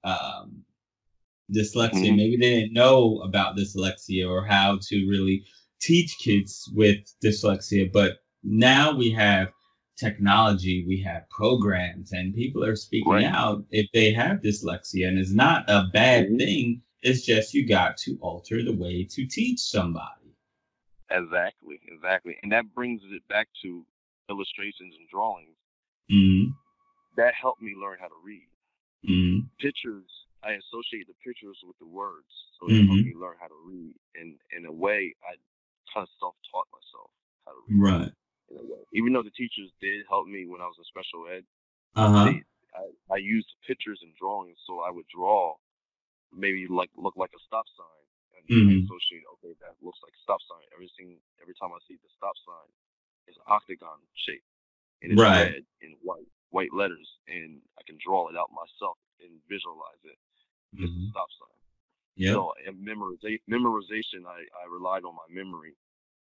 um 0.04 0.64
dyslexia, 1.52 2.10
Mhm. 2.12 2.16
maybe 2.16 2.36
they 2.36 2.60
didn't 2.60 2.72
know 2.72 3.20
about 3.20 3.56
dyslexia 3.56 4.28
or 4.28 4.44
how 4.44 4.78
to 4.82 5.08
really 5.08 5.44
teach 5.80 6.18
kids 6.18 6.68
with 6.74 6.98
dyslexia, 7.22 7.90
but 7.92 8.18
now 8.42 8.92
we 8.96 9.10
have 9.10 9.52
technology, 9.96 10.84
we 10.86 11.00
have 11.00 11.28
programs 11.30 12.12
and 12.12 12.34
people 12.34 12.64
are 12.64 12.76
speaking 12.76 13.12
Right. 13.12 13.24
out 13.24 13.64
if 13.70 13.86
they 13.92 14.12
have 14.12 14.40
dyslexia 14.42 15.08
and 15.08 15.18
it's 15.18 15.32
not 15.32 15.64
a 15.68 15.88
bad 15.92 16.28
Mhm. 16.28 16.38
thing. 16.38 16.82
It's 17.02 17.24
just 17.24 17.54
you 17.54 17.64
got 17.66 17.96
to 17.98 18.18
alter 18.20 18.62
the 18.62 18.72
way 18.74 19.04
to 19.04 19.26
teach 19.26 19.60
somebody. 19.60 20.34
Exactly, 21.10 21.80
exactly. 21.86 22.36
And 22.42 22.50
that 22.52 22.74
brings 22.74 23.00
it 23.04 23.26
back 23.28 23.48
to 23.62 23.86
illustrations 24.28 24.96
and 24.98 25.08
drawings. 25.08 25.56
hmm 26.10 26.50
That 27.16 27.34
helped 27.34 27.62
me 27.62 27.74
learn 27.74 27.98
how 28.00 28.08
to 28.08 28.20
read. 28.22 28.48
hmm 29.04 29.40
Pictures, 29.58 30.04
I 30.44 30.52
associate 30.60 31.06
the 31.08 31.16
pictures 31.24 31.56
with 31.64 31.78
the 31.78 31.86
words. 31.88 32.28
So 32.60 32.68
it 32.68 32.76
helped 32.86 33.00
Mhm. 33.00 33.06
me 33.08 33.14
learn 33.16 33.36
how 33.40 33.48
to 33.48 33.60
read. 33.64 33.94
And 34.14 34.38
in 34.56 34.66
a 34.66 34.72
way, 34.72 35.14
I 35.24 35.36
kind 35.92 36.04
of 36.04 36.12
self 36.20 36.36
taught 36.52 36.68
myself 36.72 37.10
how 37.46 37.52
to 37.52 37.62
read. 37.66 37.80
Right. 37.80 38.12
In 38.50 38.56
a 38.58 38.62
way. 38.62 38.82
Even 38.92 39.12
though 39.12 39.22
the 39.22 39.30
teachers 39.32 39.72
did 39.80 40.04
help 40.08 40.26
me 40.28 40.46
when 40.46 40.60
I 40.60 40.66
was 40.68 40.76
in 40.78 40.84
special 40.84 41.26
ed, 41.28 41.44
Uh 41.96 42.10
huh. 42.12 42.24
they, 42.26 42.42
I, 42.76 43.14
I 43.14 43.16
used 43.16 43.48
pictures 43.66 44.00
and 44.02 44.14
drawings. 44.14 44.58
So 44.66 44.80
I 44.80 44.90
would 44.90 45.06
draw 45.08 45.56
maybe 46.32 46.66
like 46.68 46.90
look 46.96 47.16
like 47.16 47.32
a 47.34 47.40
stop 47.46 47.64
sign. 47.76 48.04
And 48.36 48.44
I 48.44 48.72
Mhm. 48.76 48.84
associate, 48.84 49.24
okay, 49.40 49.54
that 49.64 49.74
looks 49.80 49.98
like 50.04 50.12
a 50.12 50.22
stop 50.22 50.40
sign. 50.44 50.60
Every, 50.74 50.88
sing, 50.96 51.16
every 51.40 51.54
time 51.56 51.72
I 51.72 51.80
see 51.88 51.96
the 51.96 52.10
stop 52.16 52.36
sign, 52.44 52.68
it's 53.26 53.38
octagon 53.48 53.98
shape. 54.14 54.44
And 55.02 55.12
it's 55.12 55.20
Right. 55.20 55.52
red 55.52 55.64
in 55.80 55.96
white, 56.02 56.28
white 56.50 56.72
letters. 56.72 57.08
And 57.28 57.60
I 57.78 57.82
can 57.86 57.98
draw 58.04 58.28
it 58.28 58.36
out 58.36 58.50
myself 58.52 58.98
and 59.20 59.30
visualize 59.48 60.02
it. 60.04 60.18
It's 60.78 60.92
Mhm. 60.92 61.08
a 61.08 61.10
stop 61.10 61.28
sign. 61.38 61.58
Yep. 62.16 62.32
So 62.34 62.52
in 62.66 62.76
memoriza- 62.84 63.40
memorization, 63.48 64.26
I, 64.26 64.40
I 64.62 64.66
relied 64.70 65.04
on 65.04 65.14
my 65.14 65.26
memory 65.28 65.76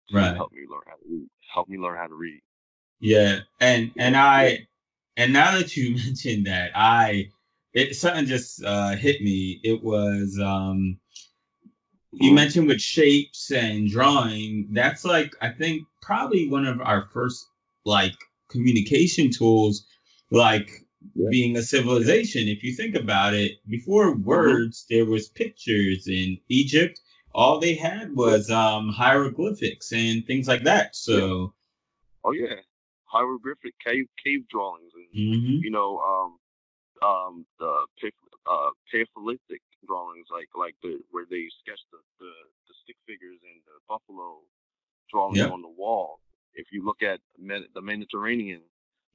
to 0.09 0.15
Right. 0.17 0.35
help 0.35 0.51
me 0.51 0.65
learn 0.67 0.81
how 0.87 0.95
to 0.95 1.05
read. 1.07 1.29
Help 1.53 1.69
me 1.69 1.77
learn 1.77 1.97
how 1.97 2.07
to 2.07 2.15
read. 2.15 2.41
Yeah, 2.99 3.41
and 3.59 3.91
and 3.97 4.15
I 4.15 4.67
and 5.17 5.33
now 5.33 5.51
that 5.57 5.75
you 5.77 5.95
mentioned 6.05 6.47
that, 6.47 6.71
I 6.75 7.29
it 7.73 7.95
something 7.95 8.25
just 8.25 8.63
uh, 8.63 8.95
hit 8.95 9.21
me. 9.21 9.59
It 9.63 9.83
was 9.83 10.39
um, 10.39 10.99
you 12.11 12.31
Mhm. 12.31 12.35
mentioned 12.35 12.67
with 12.67 12.81
shapes 12.81 13.51
and 13.51 13.89
drawing. 13.89 14.67
That's 14.71 15.03
like 15.05 15.35
I 15.41 15.49
think 15.49 15.87
probably 16.01 16.47
one 16.49 16.65
of 16.65 16.81
our 16.81 17.07
first 17.09 17.47
like 17.85 18.13
communication 18.49 19.29
tools, 19.31 19.85
like 20.31 20.69
Yeah. 21.15 21.29
being 21.29 21.57
a 21.57 21.61
civilization. 21.63 22.47
If 22.47 22.63
you 22.63 22.73
think 22.73 22.95
about 22.95 23.33
it, 23.33 23.53
before 23.67 24.15
words, 24.15 24.85
there 24.89 25.05
was 25.05 25.27
pictures 25.29 26.07
in 26.07 26.39
Egypt. 26.49 26.99
All 27.33 27.59
they 27.59 27.75
had 27.75 28.15
was 28.15 28.49
um, 28.49 28.89
hieroglyphics 28.89 29.91
and 29.91 30.25
things 30.25 30.47
like 30.47 30.63
that. 30.63 30.95
So. 30.95 31.53
Oh 32.23 32.31
yeah, 32.31 32.55
hieroglyphic 33.05 33.73
cave 33.85 34.07
cave 34.23 34.47
drawings 34.49 34.91
and 34.95 35.07
mhm. 35.15 35.61
you 35.61 35.71
know 35.71 35.99
um 35.99 36.39
um 37.07 37.45
the 37.59 37.83
uh 38.47 38.69
paleolithic 38.91 39.61
drawings 39.85 40.27
like 40.31 40.49
like 40.55 40.75
the 40.83 40.99
where 41.11 41.25
they 41.29 41.47
sketch 41.61 41.79
the 41.91 41.99
the, 42.19 42.31
the 42.67 42.73
stick 42.83 42.95
figures 43.07 43.39
and 43.43 43.61
the 43.65 43.77
buffalo 43.89 44.39
drawings 45.11 45.37
Yep. 45.37 45.49
on 45.49 45.61
the 45.61 45.69
wall. 45.69 46.19
If 46.53 46.67
you 46.71 46.83
look 46.85 47.01
at 47.03 47.19
Med- 47.37 47.69
the 47.73 47.81
Mediterranean, 47.81 48.61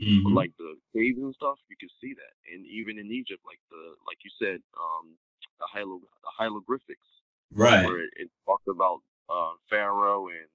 Mhm. 0.01 0.35
like 0.35 0.53
the 0.59 0.77
caves 0.95 1.19
and 1.19 1.35
stuff, 1.35 1.59
you 1.69 1.77
can 1.77 1.89
see 2.01 2.15
that. 2.15 2.35
And 2.53 2.67
even 2.67 2.99
in 2.99 3.11
Egypt, 3.11 3.43
like 3.45 3.61
the 3.71 3.95
like 4.07 4.19
you 4.25 4.31
said, 4.39 4.63
um 4.79 5.17
the 5.59 5.67
hiero 5.67 6.01
the 6.23 6.31
hieroglyphics 6.37 7.09
Right. 7.51 7.85
where 7.85 8.01
it, 8.05 8.11
it 8.17 8.31
talked 8.47 8.69
about 8.69 9.01
uh, 9.29 9.53
Pharaoh 9.71 10.29
and 10.29 10.49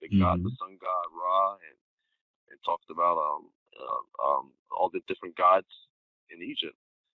the 0.00 0.08
god, 0.18 0.42
the 0.42 0.50
sun 0.58 0.78
god 0.80 1.06
Ra, 1.14 1.52
and 1.52 1.76
it 2.50 2.58
talked 2.64 2.90
about 2.90 3.18
um, 3.18 3.50
uh, 3.78 4.26
um, 4.26 4.50
all 4.70 4.88
the 4.90 5.00
different 5.08 5.36
gods 5.36 5.68
in 6.30 6.42
Egypt. 6.42 6.76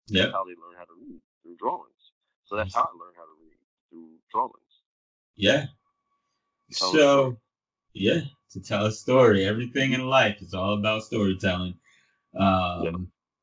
Yeah, 0.09 0.23
That's 0.25 0.35
how 0.35 0.45
they 0.45 0.57
learn 0.57 0.77
how 0.77 0.85
to 0.85 0.97
read 0.99 1.21
through 1.43 1.57
drawings. 1.57 2.03
So 2.47 2.57
that's 2.57 2.75
how 2.75 2.83
I 2.83 2.93
learned 2.99 3.17
how 3.17 3.25
to 3.25 3.37
read 3.43 3.59
through 3.91 4.09
drawings. 4.33 4.73
Yeah. 5.37 5.67
So, 6.71 7.37
yeah, 7.99 8.21
to 8.53 8.61
tell 8.61 8.87
a 8.87 8.93
story. 8.93 9.45
Everything 9.45 9.93
in 9.93 10.07
life 10.07 10.41
is 10.41 10.55
all 10.55 10.75
about 10.75 11.03
storytelling. 11.03 11.75
Um, 12.39 12.83
Yeah. 12.85 12.93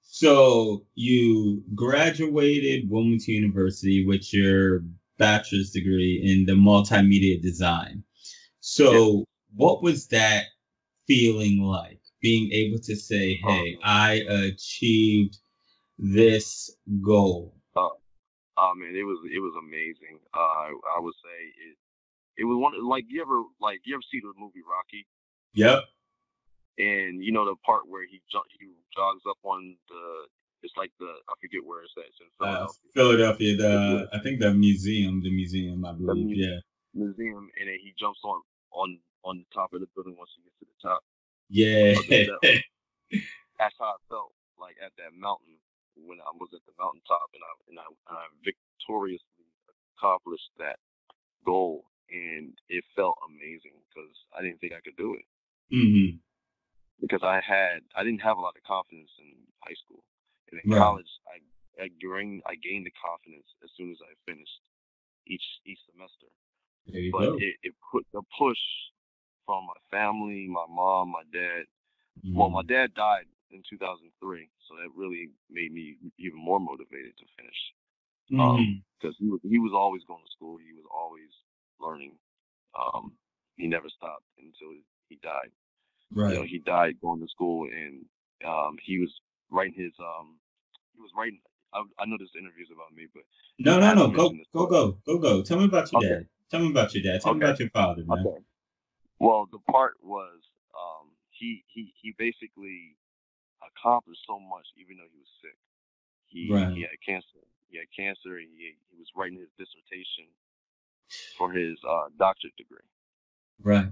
So 0.02 0.86
you 0.96 1.62
graduated 1.76 2.90
Wilmington 2.90 3.34
University 3.34 4.06
with 4.06 4.34
your 4.34 4.82
bachelor's 5.18 5.72
degree 5.72 6.22
in 6.24 6.46
the 6.46 6.54
multimedia 6.54 7.42
design. 7.42 8.04
So, 8.62 8.94
yeah. 8.94 9.24
what 9.56 9.84
was 9.84 10.08
that 10.08 10.46
feeling 11.06 11.62
like? 11.62 12.00
Being 12.22 12.52
able 12.54 12.80
to 12.80 12.96
say, 12.96 13.40
oh. 13.44 13.50
"Hey, 13.50 13.78
I 13.84 14.14
achieved 14.30 15.38
this 16.00 16.76
goal." 17.02 17.54
Uh, 17.76 17.90
oh 18.58 18.74
man, 18.76 18.96
it 18.96 19.04
was 19.04 19.20
it 19.32 19.40
was 19.40 19.54
amazing. 19.60 20.20
Uh, 20.34 20.40
I, 20.40 20.74
I 20.98 21.00
would 21.00 21.14
say 21.16 21.40
it 21.70 21.78
it 22.38 22.46
was 22.46 22.58
one 22.58 22.74
like 22.84 23.06
you 23.08 23.22
ever 23.22 23.44
like 23.62 23.82
you 23.86 23.96
ever 23.96 24.04
see 24.12 24.20
the 24.20 24.34
movie 24.38 24.64
Rocky? 24.68 25.08
Yep. 25.54 25.84
And 26.78 27.24
you 27.24 27.32
know 27.32 27.46
the 27.46 27.56
part 27.66 27.88
where 27.88 28.04
he 28.04 28.20
he 28.60 28.68
jogs 28.96 29.24
up 29.30 29.38
on 29.44 29.76
the 29.88 30.28
it's 30.64 30.76
like 30.76 30.92
the 31.00 31.08
I 31.30 31.34
forget 31.40 31.64
where 31.64 31.84
it's 31.84 31.94
at. 31.96 32.10
It's 32.10 32.20
in 32.20 32.28
Philadelphia. 32.36 32.68
Uh, 32.68 32.94
Philadelphia, 32.94 33.52
the 33.56 34.10
I 34.12 34.20
think 34.20 34.40
the 34.42 34.54
museum, 34.54 35.22
the 35.24 35.32
museum, 35.32 35.86
I 35.86 35.94
believe. 35.94 36.26
Museum, 36.26 36.52
yeah. 36.52 36.60
Museum, 36.94 37.48
and 37.60 37.70
then 37.70 37.80
he 37.80 37.94
jumps 37.98 38.20
on 38.24 38.42
on 38.74 39.00
on 39.24 39.38
the 39.40 39.50
top 39.54 39.74
of 39.74 39.80
the 39.80 39.88
building 39.96 40.16
once 40.18 40.32
he 40.36 40.44
gets 40.44 40.58
to 40.60 40.66
the 40.68 40.80
top. 40.84 41.02
Yeah. 41.48 41.96
That's 43.60 43.76
how 43.80 43.96
I 43.96 44.00
felt 44.10 44.34
like 44.60 44.76
at 44.84 44.92
that 45.00 45.16
mountain 45.16 45.56
when 45.96 46.20
I 46.20 46.32
was 46.36 46.52
at 46.52 46.66
the 46.68 46.76
mountaintop 46.76 47.32
and 47.32 47.44
I 47.46 47.52
and 47.72 47.78
I, 47.80 47.88
and 47.88 48.18
I 48.20 48.26
victoriously 48.44 49.48
accomplished 49.96 50.52
that 50.60 50.76
goal 51.46 51.86
and 52.10 52.54
it 52.70 52.84
felt 52.96 53.18
amazing 53.26 53.76
because 53.90 54.14
I 54.38 54.42
didn't 54.42 54.60
think 54.60 54.74
I 54.74 54.82
could 54.82 54.98
do 54.98 55.16
it. 55.16 55.26
Mm-hmm. 55.74 56.18
Because 57.02 57.24
I 57.24 57.42
had 57.42 57.84
I 57.96 58.04
didn't 58.04 58.24
have 58.24 58.38
a 58.38 58.42
lot 58.42 58.56
of 58.56 58.64
confidence 58.64 59.12
in 59.20 59.36
high 59.60 59.76
school, 59.86 60.04
and 60.52 60.62
in 60.64 60.72
right. 60.72 60.80
college 60.80 61.10
I 61.28 61.42
I 61.82 61.88
gained 62.00 62.42
I 62.46 62.56
gained 62.56 62.86
the 62.86 62.96
confidence 62.96 63.48
as 63.64 63.70
soon 63.76 63.92
as 63.92 64.00
I 64.00 64.14
finished 64.24 64.62
each 65.28 65.44
each 65.66 65.80
semester. 65.92 66.30
but 67.12 67.42
it, 67.42 67.56
it 67.64 67.74
put 67.92 68.06
the 68.14 68.22
push 68.38 68.62
from 69.46 69.66
my 69.68 69.80
family, 69.92 70.48
my 70.50 70.66
mom, 70.70 71.12
my 71.12 71.24
dad. 71.34 71.66
Mm-hmm. 72.22 72.38
Well, 72.38 72.50
my 72.50 72.62
mm-hmm. 72.62 72.74
dad 72.74 72.94
died 72.96 73.28
in 73.52 73.62
2003, 73.70 74.50
so 74.68 74.76
that 74.76 74.90
really 74.96 75.30
made 75.52 75.72
me 75.74 75.98
even 76.18 76.40
more 76.40 76.60
motivated 76.60 77.18
to 77.18 77.26
finish. 77.38 77.62
Because 78.30 78.58
um, 78.58 78.82
mm-hmm. 79.02 79.22
he 79.22 79.30
was 79.30 79.42
he 79.44 79.60
was 79.60 79.74
always 79.76 80.02
going 80.08 80.24
to 80.24 80.32
school. 80.32 80.58
He 80.58 80.74
was 80.74 80.88
always 80.90 81.30
learning. 81.80 82.14
Um, 82.76 83.14
he 83.56 83.68
never 83.68 83.88
stopped 83.90 84.26
until 84.38 84.76
he 85.10 85.20
died. 85.24 85.52
Right. 86.14 86.34
You 86.34 86.40
know, 86.40 86.46
he 86.46 86.60
died 86.60 86.96
going 87.02 87.22
to 87.22 87.28
school, 87.28 87.68
and 87.72 88.06
um, 88.46 88.78
he 88.84 89.00
was 89.00 89.12
writing 89.50 89.74
his. 89.76 89.94
Um, 90.00 90.38
he 90.94 91.02
was 91.02 91.12
writing. 91.18 91.40
I, 91.74 91.84
I 92.00 92.06
know 92.06 92.18
this 92.20 92.36
interview 92.38 92.64
is 92.64 92.72
about 92.72 92.96
me, 92.96 93.08
but 93.14 93.24
no, 93.60 93.80
no, 93.80 93.94
no. 93.94 94.08
Go, 94.10 94.32
go, 94.54 94.68
go, 94.68 94.98
go, 95.06 95.18
go. 95.18 95.44
Tell 95.44 95.60
me 95.60 95.66
about 95.66 95.92
your 95.92 96.00
okay. 96.00 96.10
dad. 96.24 96.28
Tell 96.52 96.60
me 96.62 96.70
about 96.70 96.94
your 96.94 97.04
dad. 97.04 97.22
Tell 97.22 97.32
okay. 97.32 97.40
me 97.40 97.46
about 97.46 97.60
your 97.60 97.70
father, 97.70 98.04
man. 98.06 98.20
Okay. 98.20 98.44
Well, 99.20 99.48
the 99.52 99.60
part 99.72 99.96
was 100.04 100.40
um, 100.76 101.12
he 101.32 101.64
he 101.68 101.94
he 102.02 102.14
basically 102.18 102.96
accomplished 103.64 104.22
so 104.28 104.40
much, 104.40 104.68
even 104.78 104.98
though 104.98 105.10
he 105.10 105.20
was 105.20 105.34
sick. 105.42 105.58
He 106.28 106.48
right. 106.52 106.72
he 106.76 106.82
had 106.84 106.96
cancer. 107.04 107.44
He 107.68 107.80
had 107.80 107.88
cancer. 107.96 108.40
He 108.40 108.76
he 108.92 108.96
was 108.96 109.08
writing 109.16 109.40
his 109.40 109.52
dissertation 109.58 110.32
for 111.38 111.52
his 111.52 111.78
uh, 111.88 112.08
doctorate 112.18 112.56
degree. 112.58 112.78
Right. 113.62 113.88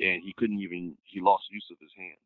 And 0.00 0.22
he 0.22 0.32
couldn't 0.36 0.60
even, 0.60 0.96
he 1.04 1.20
lost 1.20 1.44
use 1.50 1.66
of 1.70 1.78
his 1.80 1.90
hands 1.96 2.18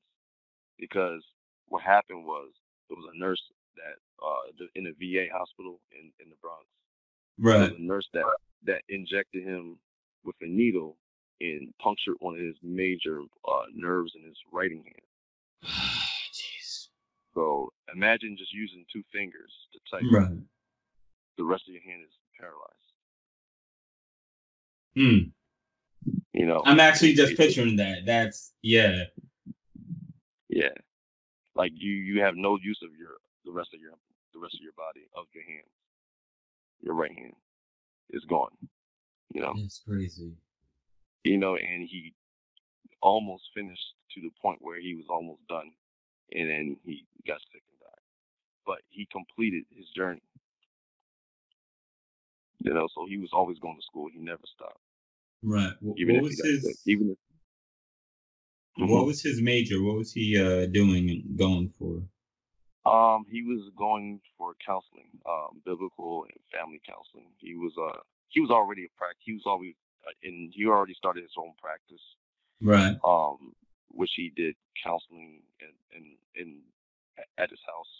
because 0.78 1.22
what 1.68 1.82
happened 1.82 2.25
was 2.25 2.50
there 2.88 2.96
was 2.96 3.11
a 3.14 3.18
nurse 3.18 3.40
that 3.76 3.96
uh, 4.22 4.66
in 4.75 4.87
a 4.87 4.92
VA 4.92 5.32
hospital 5.32 5.80
in, 5.92 6.12
in 6.22 6.28
the 6.28 6.37
Bronx. 6.40 6.64
Right. 7.38 7.76
a 7.76 7.82
nurse 7.82 8.06
that, 8.12 8.25
that 8.66 8.82
injected 8.88 9.44
him 9.44 9.78
with 10.25 10.37
a 10.42 10.46
needle 10.46 10.96
and 11.40 11.72
punctured 11.82 12.16
one 12.20 12.34
of 12.34 12.40
his 12.40 12.56
major 12.62 13.22
uh, 13.49 13.66
nerves 13.75 14.12
in 14.14 14.25
his 14.25 14.37
writing 14.52 14.84
hand. 14.84 15.64
Jeez. 16.32 16.88
So 17.35 17.72
imagine 17.92 18.37
just 18.38 18.52
using 18.52 18.85
two 18.92 19.02
fingers 19.12 19.52
to 19.72 19.81
type. 19.90 20.05
Right. 20.12 20.38
The 21.38 21.44
rest 21.44 21.64
of 21.66 21.74
your 21.74 21.83
hand 21.83 22.02
is 22.05 22.14
paralyzed. 22.38 22.91
Hmm. 24.94 25.18
You 26.33 26.46
know, 26.46 26.62
I'm 26.64 26.81
actually 26.81 27.14
just 27.14 27.37
picturing 27.37 27.76
that. 27.76 28.05
That's 28.07 28.52
yeah. 28.62 29.05
Yeah. 30.48 30.74
Like 31.55 31.72
you, 31.74 31.92
you 31.92 32.20
have 32.22 32.35
no 32.37 32.59
use 32.61 32.81
of 32.83 32.90
your 32.98 33.16
the 33.44 33.52
rest 33.52 33.70
of 33.74 33.81
your 33.81 33.92
the 34.33 34.40
rest 34.40 34.55
of 34.55 34.61
your 34.62 34.72
body 34.76 35.07
of 35.16 35.26
your 35.35 35.44
hand. 35.44 35.68
Your 36.81 36.94
right 36.94 37.12
hand 37.16 37.35
is 38.11 38.24
gone. 38.28 38.50
You 39.33 39.42
know. 39.42 39.55
That's 39.57 39.83
crazy. 39.87 40.33
You 41.24 41.38
know, 41.38 41.57
and 41.57 41.88
he 41.88 42.14
almost 43.00 43.44
finished 43.55 43.94
to 44.14 44.20
the 44.20 44.31
point 44.40 44.59
where 44.61 44.81
he 44.81 44.94
was 44.94 45.07
almost 45.09 45.46
done, 45.48 45.70
and 46.33 46.50
then 46.50 46.76
he 46.85 47.05
got 47.26 47.38
sick 47.52 47.62
and 47.70 47.81
died. 47.81 48.02
But 48.66 48.78
he 48.88 49.07
completed 49.12 49.64
his 49.70 49.87
journey. 49.96 50.22
You 52.61 52.74
know, 52.74 52.88
so 52.94 53.07
he 53.09 53.18
was 53.18 53.31
always 53.33 53.59
going 53.59 53.76
to 53.76 53.83
school. 53.83 54.09
He 54.12 54.20
never 54.20 54.42
stopped. 54.55 54.82
Right. 55.42 55.72
Even 55.96 56.16
what 56.16 56.24
was 56.24 56.40
his? 56.42 56.83
Even 56.87 57.11
if, 57.11 57.18
what 58.76 58.88
mm-hmm. 58.88 59.07
was 59.07 59.22
his 59.22 59.42
major? 59.42 59.83
What 59.83 59.96
was 59.96 60.12
he 60.12 60.38
uh, 60.38 60.66
doing 60.66 61.11
and 61.11 61.38
going 61.38 61.72
for? 61.78 62.02
Um, 62.85 63.24
he 63.31 63.42
was 63.42 63.70
going 63.76 64.20
for 64.38 64.55
counseling, 64.64 65.11
um, 65.26 65.61
biblical 65.64 66.24
and 66.24 66.38
family 66.50 66.81
counseling. 66.87 67.31
He 67.38 67.55
was 67.55 67.72
uh 67.78 68.00
he 68.28 68.40
was 68.40 68.50
already 68.50 68.85
a 68.85 68.92
practice. 68.96 69.22
He 69.24 69.33
was 69.33 69.42
always 69.46 69.74
uh, 70.07 70.11
in. 70.22 70.50
He 70.55 70.66
already 70.66 70.94
started 70.94 71.22
his 71.22 71.37
own 71.38 71.52
practice. 71.61 72.02
Right. 72.61 72.96
Um, 73.05 73.55
which 73.88 74.11
he 74.16 74.33
did 74.35 74.55
counseling 74.83 75.42
in 75.61 75.74
in, 75.94 76.05
in 76.35 76.59
at 77.38 77.50
his 77.50 77.61
house, 77.66 77.92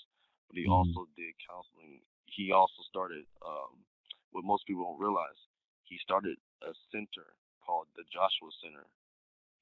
but 0.49 0.57
he 0.57 0.67
mm. 0.67 0.73
also 0.73 1.07
did 1.17 1.35
counseling. 1.47 2.01
He 2.27 2.51
also 2.51 2.83
started 2.89 3.25
um 3.45 3.83
what 4.33 4.45
most 4.45 4.67
people 4.67 4.85
don't 4.85 5.01
realize, 5.01 5.39
he 5.85 5.99
started 6.03 6.37
a 6.69 6.75
center 6.91 7.27
called 7.65 7.87
the 7.97 8.03
Joshua 8.13 8.51
Center 8.63 8.87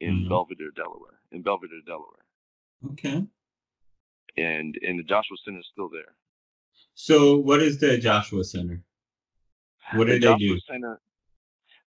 in 0.00 0.20
mm-hmm. 0.20 0.28
Belvedere, 0.28 0.70
Delaware. 0.74 1.20
In 1.32 1.42
Belvedere, 1.42 1.80
Delaware. 1.86 2.24
Okay. 2.92 3.24
And 4.36 4.78
and 4.86 4.98
the 4.98 5.02
Joshua 5.02 5.36
Center 5.44 5.60
is 5.60 5.66
still 5.72 5.88
there. 5.88 6.14
So 6.94 7.36
what 7.36 7.60
is 7.60 7.78
the 7.78 7.98
Joshua 7.98 8.44
Center? 8.44 8.82
What 9.94 10.06
the 10.06 10.14
they 10.14 10.18
Joshua 10.20 10.38
do? 10.38 10.60
Center, 10.70 11.00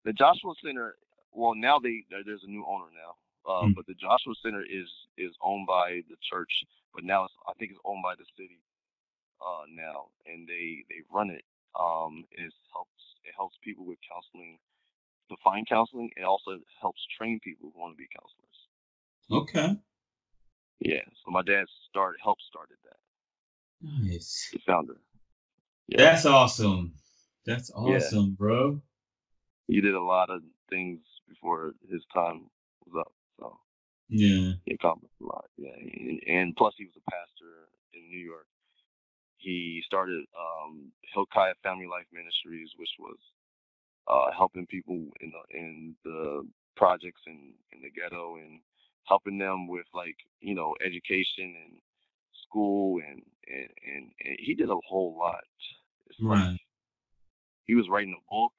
the 0.04 0.12
Joshua 0.12 0.54
Center. 0.64 0.96
Well, 1.32 1.54
now 1.54 1.78
they 1.78 2.04
there's 2.10 2.44
a 2.44 2.50
new 2.50 2.64
owner 2.66 2.90
now. 2.94 3.16
Uh, 3.46 3.66
mm. 3.66 3.74
But 3.74 3.86
the 3.86 3.94
Joshua 3.94 4.34
Center 4.42 4.62
is 4.62 4.88
is 5.18 5.32
owned 5.42 5.66
by 5.66 6.02
the 6.08 6.16
church, 6.30 6.52
but 6.94 7.04
now 7.04 7.24
it's, 7.24 7.34
I 7.48 7.52
think 7.58 7.72
it's 7.72 7.80
owned 7.84 8.02
by 8.02 8.14
the 8.14 8.24
city 8.36 8.60
uh, 9.40 9.64
now, 9.68 10.08
and 10.26 10.46
they 10.46 10.84
they 10.88 11.02
run 11.12 11.30
it 11.30 11.44
um, 11.78 12.24
it 12.30 12.52
helps 12.72 13.02
it 13.24 13.34
helps 13.36 13.56
people 13.62 13.84
with 13.84 13.98
counseling 14.06 14.58
to 15.30 15.36
find 15.42 15.68
counseling. 15.68 16.10
It 16.16 16.24
also 16.24 16.58
helps 16.80 17.00
train 17.16 17.40
people 17.42 17.70
who 17.72 17.80
want 17.80 17.94
to 17.94 17.96
be 17.96 18.08
counselors. 18.14 18.58
Okay. 19.30 19.80
Yeah. 20.80 21.02
So 21.24 21.30
my 21.30 21.42
dad 21.42 21.66
started 21.88 22.18
helped 22.22 22.42
started 22.48 22.76
that. 22.84 22.96
Nice. 23.82 24.50
The 24.52 24.60
founder. 24.66 24.96
Yeah. 25.88 25.98
That's 25.98 26.26
awesome. 26.26 26.94
That's 27.46 27.70
awesome, 27.74 28.26
yeah. 28.30 28.36
bro. 28.38 28.82
He 29.66 29.80
did 29.80 29.94
a 29.94 30.02
lot 30.02 30.30
of 30.30 30.42
things 30.70 31.00
before 31.28 31.74
his 31.90 32.02
time 32.12 32.46
was 32.86 33.04
up. 33.06 33.12
So 33.38 33.58
yeah, 34.08 34.52
he 34.64 34.74
accomplished 34.74 35.14
a 35.22 35.24
lot. 35.24 35.44
Yeah, 35.56 35.76
and, 35.76 36.20
and 36.26 36.56
plus 36.56 36.74
he 36.76 36.84
was 36.84 36.94
a 36.96 37.10
pastor 37.10 37.68
in 37.92 38.08
New 38.08 38.18
York 38.18 38.46
he 39.44 39.82
started 39.84 40.24
um, 40.32 40.90
Hilkiah 41.12 41.54
Family 41.62 41.86
Life 41.86 42.08
Ministries, 42.12 42.72
which 42.80 42.90
was 42.98 43.20
uh, 44.08 44.30
helping 44.36 44.66
people 44.66 44.96
in 45.20 45.32
the, 45.32 45.58
in 45.58 45.94
the 46.04 46.46
projects 46.76 47.22
in, 47.26 47.54
in 47.72 47.82
the 47.82 47.90
ghetto 47.90 48.36
and 48.36 48.60
helping 49.04 49.38
them 49.38 49.68
with 49.68 49.86
like 49.94 50.16
you 50.40 50.54
know 50.54 50.74
education 50.84 51.54
and 51.64 51.78
school 52.46 53.00
and 53.06 53.22
and, 53.46 53.68
and, 53.94 54.10
and 54.24 54.36
he 54.38 54.54
did 54.54 54.70
a 54.70 54.76
whole 54.86 55.16
lot. 55.18 55.44
It's 56.08 56.18
right. 56.20 56.52
Like 56.52 56.60
he 57.64 57.74
was 57.74 57.88
writing 57.88 58.16
a 58.16 58.34
book. 58.34 58.52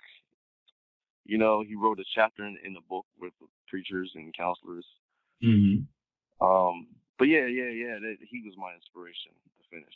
You 1.26 1.40
know, 1.40 1.64
he 1.68 1.76
wrote 1.76 2.00
a 2.00 2.06
chapter 2.14 2.46
in, 2.46 2.58
in 2.64 2.74
the 2.74 2.82
book 2.88 3.06
with 3.20 3.34
preachers 3.68 4.12
and 4.16 4.34
counselors. 4.36 4.86
Mm-hmm. 5.44 6.46
Um, 6.46 6.88
but 7.18 7.28
yeah, 7.28 7.48
yeah, 7.48 7.70
yeah. 7.70 7.96
That, 8.00 8.18
he 8.20 8.44
was 8.46 8.54
my 8.58 8.74
inspiration 8.76 9.32
to 9.58 9.70
finish. 9.70 9.96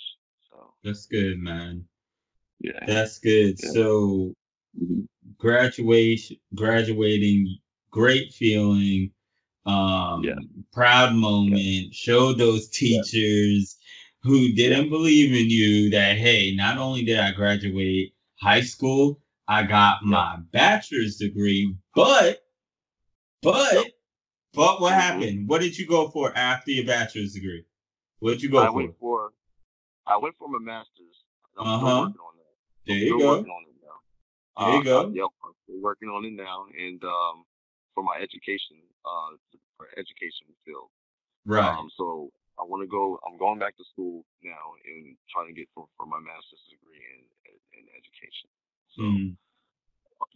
So 0.50 0.74
that's 0.84 1.06
good, 1.06 1.40
man. 1.40 1.86
Yeah, 2.60 2.84
that's 2.86 3.20
good. 3.20 3.58
Yeah. 3.62 3.72
So 3.72 4.34
graduation, 5.40 6.38
graduating, 6.54 7.58
great 7.92 8.34
feeling. 8.34 9.12
Um, 9.66 10.24
yeah. 10.24 10.36
proud 10.74 11.14
moment. 11.14 11.62
Yeah. 11.62 11.90
Show 11.92 12.34
those 12.34 12.70
teachers 12.70 13.78
who 14.24 14.54
didn't 14.54 14.90
believe 14.90 15.32
in 15.32 15.50
you 15.50 15.90
that 15.92 16.18
hey, 16.18 16.54
not 16.56 16.78
only 16.78 17.04
did 17.04 17.20
I 17.20 17.32
graduate 17.32 18.14
high 18.42 18.62
school, 18.62 19.20
I 19.48 19.64
got 19.64 20.04
my 20.04 20.38
bachelor's 20.52 21.18
degree, 21.18 21.76
but, 21.96 22.40
but, 23.42 23.88
but 24.54 24.82
what 24.82 24.92
mm-hmm. 24.92 25.00
happened? 25.00 25.50
What 25.50 25.62
did 25.62 25.78
you 25.78 25.88
go 25.88 26.10
for 26.10 26.36
after 26.36 26.72
your 26.72 26.86
bachelor's 26.86 27.34
degree? 27.34 27.64
What 28.20 28.32
did 28.32 28.44
you 28.44 28.50
go 28.50 28.60
I 28.60 28.68
for? 28.68 28.74
Went 28.74 29.00
for? 29.00 29.30
I 30.08 30.18
went 30.18 30.36
for 30.38 30.48
my 30.50 30.60
master's. 30.60 31.24
Uh 31.58 31.80
huh. 31.80 32.10
There 32.88 32.98
you 32.98 33.20
go. 33.20 33.46
There 34.60 34.76
you 34.76 34.80
uh, 34.80 34.84
go. 34.84 35.12
yep, 35.16 35.32
I'm 35.44 35.82
working 35.82 36.10
on 36.10 36.26
it 36.26 36.36
now, 36.36 36.68
and 36.76 37.02
um, 37.04 37.48
for 37.96 38.04
my 38.04 38.20
education, 38.20 38.84
uh, 39.08 39.40
for 39.78 39.88
education 39.96 40.52
field. 40.66 40.92
Right. 41.46 41.64
Um, 41.64 41.90
so 41.96 42.30
I 42.60 42.68
want 42.68 42.84
to 42.84 42.92
go. 42.92 43.20
I'm 43.24 43.40
going 43.40 43.60
back 43.60 43.78
to 43.78 43.86
school 43.92 44.28
now 44.44 44.76
and 44.84 45.16
trying 45.32 45.48
to 45.48 45.56
get 45.56 45.72
for, 45.72 45.88
for 45.96 46.06
my 46.06 46.20
master's 46.20 46.60
degree 46.68 47.00
in 47.00 47.24
in 47.80 47.84
education. 47.96 48.50
So 48.96 49.02
mm. 49.08 49.32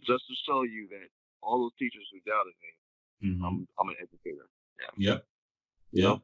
just 0.08 0.24
to 0.24 0.34
show 0.48 0.64
you 0.64 0.88
that 0.88 1.12
all 1.44 1.60
those 1.60 1.76
teachers 1.76 2.08
who 2.08 2.24
doubted 2.24 2.56
me, 2.64 2.72
mm-hmm. 3.28 3.44
I'm 3.44 3.56
I'm 3.76 3.88
an 3.92 4.00
educator. 4.00 4.48
Yeah. 4.96 5.20
Yep. 5.20 5.24
Yep. 5.92 6.16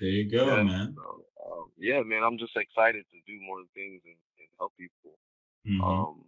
there 0.00 0.08
you 0.08 0.30
go, 0.36 0.44
yeah, 0.44 0.62
man. 0.62 0.94
So, 0.94 1.24
um, 1.40 1.66
yeah, 1.78 2.02
man. 2.04 2.22
I'm 2.22 2.38
just 2.38 2.52
excited 2.56 3.04
to 3.08 3.18
do 3.26 3.40
more 3.40 3.64
things 3.72 4.04
and, 4.04 4.20
and 4.38 4.48
help 4.60 4.72
people. 4.76 5.16
Mm-hmm. 5.64 5.80
Um, 5.80 6.24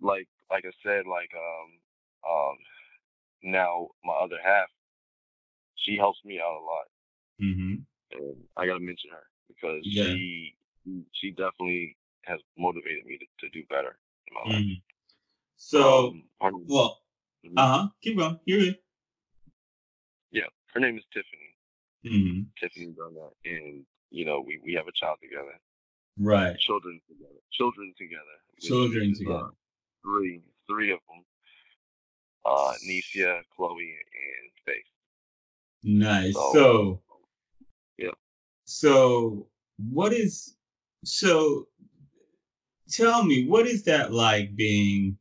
like 0.00 0.28
like 0.50 0.64
I 0.66 0.72
said, 0.82 1.06
like 1.06 1.30
um 1.34 2.30
um 2.30 2.56
now 3.42 3.88
my 4.04 4.14
other 4.14 4.38
half, 4.42 4.68
she 5.76 5.96
helps 5.96 6.18
me 6.24 6.40
out 6.40 6.60
a 6.60 6.64
lot. 6.64 6.86
Mm-hmm. 7.42 7.74
And 8.12 8.36
I 8.56 8.66
gotta 8.66 8.80
mention 8.80 9.10
her 9.10 9.24
because 9.48 9.82
yeah. 9.84 10.04
she 10.04 10.56
she 11.12 11.30
definitely 11.30 11.96
has 12.24 12.40
motivated 12.58 13.06
me 13.06 13.18
to, 13.18 13.46
to 13.46 13.52
do 13.52 13.66
better 13.68 13.98
in 14.28 14.34
my 14.34 14.54
life. 14.54 14.64
Mm-hmm. 14.64 14.80
So 15.56 16.14
um, 16.40 16.64
well 16.66 17.00
mm-hmm. 17.44 17.58
uh 17.58 17.78
huh. 17.78 17.88
Keep 18.02 18.18
going. 18.18 18.38
You're 18.44 18.60
good. 18.60 18.78
Yeah, 20.30 20.48
her 20.74 20.80
name 20.80 20.98
is 20.98 21.04
Tiffany. 21.12 21.46
Mm-hmm. 22.04 22.40
Tiffany 22.60 22.94
and 23.44 23.84
you 24.10 24.24
know 24.24 24.42
we 24.46 24.60
we 24.64 24.74
have 24.74 24.86
a 24.86 24.92
child 24.92 25.18
together. 25.22 25.58
Right. 26.18 26.58
Children 26.58 27.00
together. 27.08 27.40
Children 27.52 27.92
together. 27.98 28.22
Children 28.60 29.14
together. 29.14 29.50
Three, 30.06 30.40
three 30.68 30.92
of 30.92 31.00
them. 31.08 31.24
Uh, 32.44 32.72
Nicia, 32.88 33.40
Chloe, 33.56 33.96
and 34.14 34.50
Faith. 34.64 34.84
Nice. 35.82 36.34
So, 36.34 36.52
so, 36.52 37.02
yeah. 37.98 38.10
So, 38.66 39.48
what 39.90 40.12
is 40.12 40.54
so? 41.04 41.66
Tell 42.88 43.24
me, 43.24 43.48
what 43.48 43.66
is 43.66 43.82
that 43.84 44.12
like 44.12 44.54
being 44.54 45.18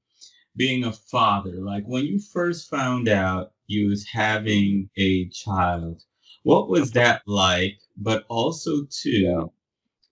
being 0.55 0.83
a 0.83 0.91
father? 0.91 1.55
Like 1.55 1.83
when 1.85 2.05
you 2.05 2.19
first 2.19 2.69
found 2.69 3.09
out 3.09 3.53
you 3.65 3.89
was 3.89 4.05
having 4.07 4.87
a 4.97 5.27
child, 5.29 6.03
what 6.43 6.69
was 6.69 6.91
that 6.91 7.23
like? 7.25 7.79
But 7.97 8.25
also 8.29 8.85
too, 8.91 9.51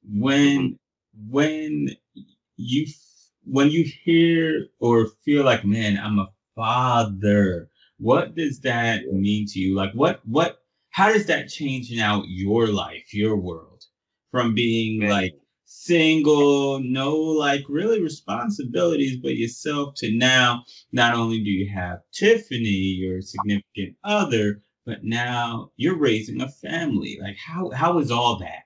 when 0.03 0.57
mm-hmm. 0.57 1.29
when 1.29 1.89
you 2.57 2.88
when 3.45 3.69
you 3.69 3.84
hear 4.03 4.67
or 4.79 5.08
feel 5.23 5.43
like, 5.43 5.65
man, 5.65 5.97
I'm 5.97 6.19
a 6.19 6.29
father, 6.56 7.69
what 7.97 8.36
does 8.36 8.60
that 8.62 9.06
mean 9.12 9.45
to 9.47 9.60
you? 9.60 9.75
Like, 9.75 9.93
what, 9.93 10.21
what, 10.25 10.60
how 10.89 11.12
does 11.12 11.25
that 11.27 11.49
change 11.49 11.91
now 11.91 12.23
your 12.25 12.67
life, 12.67 13.13
your 13.13 13.36
world 13.36 13.86
from 14.32 14.53
being 14.53 14.99
man. 14.99 15.10
like 15.10 15.34
single, 15.65 16.79
no 16.79 17.15
like 17.15 17.63
really 17.67 18.01
responsibilities 18.01 19.17
but 19.17 19.36
yourself 19.36 19.95
to 19.95 20.15
now, 20.15 20.63
not 20.91 21.15
only 21.15 21.43
do 21.43 21.49
you 21.49 21.69
have 21.73 22.01
Tiffany, 22.12 22.67
your 22.69 23.21
significant 23.21 23.95
other, 24.03 24.62
but 24.86 25.03
now 25.03 25.71
you're 25.77 25.97
raising 25.97 26.41
a 26.41 26.49
family. 26.49 27.17
Like, 27.21 27.38
how, 27.38 27.71
how 27.71 27.99
is 27.99 28.12
all 28.12 28.38
that? 28.39 28.63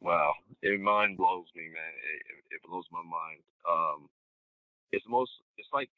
Wow, 0.00 0.32
it 0.62 0.80
mind 0.80 1.18
blows 1.18 1.48
me, 1.54 1.64
man. 1.64 1.92
It, 2.14 2.54
it 2.54 2.62
blows 2.68 2.86
my 2.90 3.02
mind. 3.02 3.42
Um, 3.68 4.08
it's 4.92 5.04
most, 5.08 5.30
it's 5.58 5.68
like, 5.72 5.90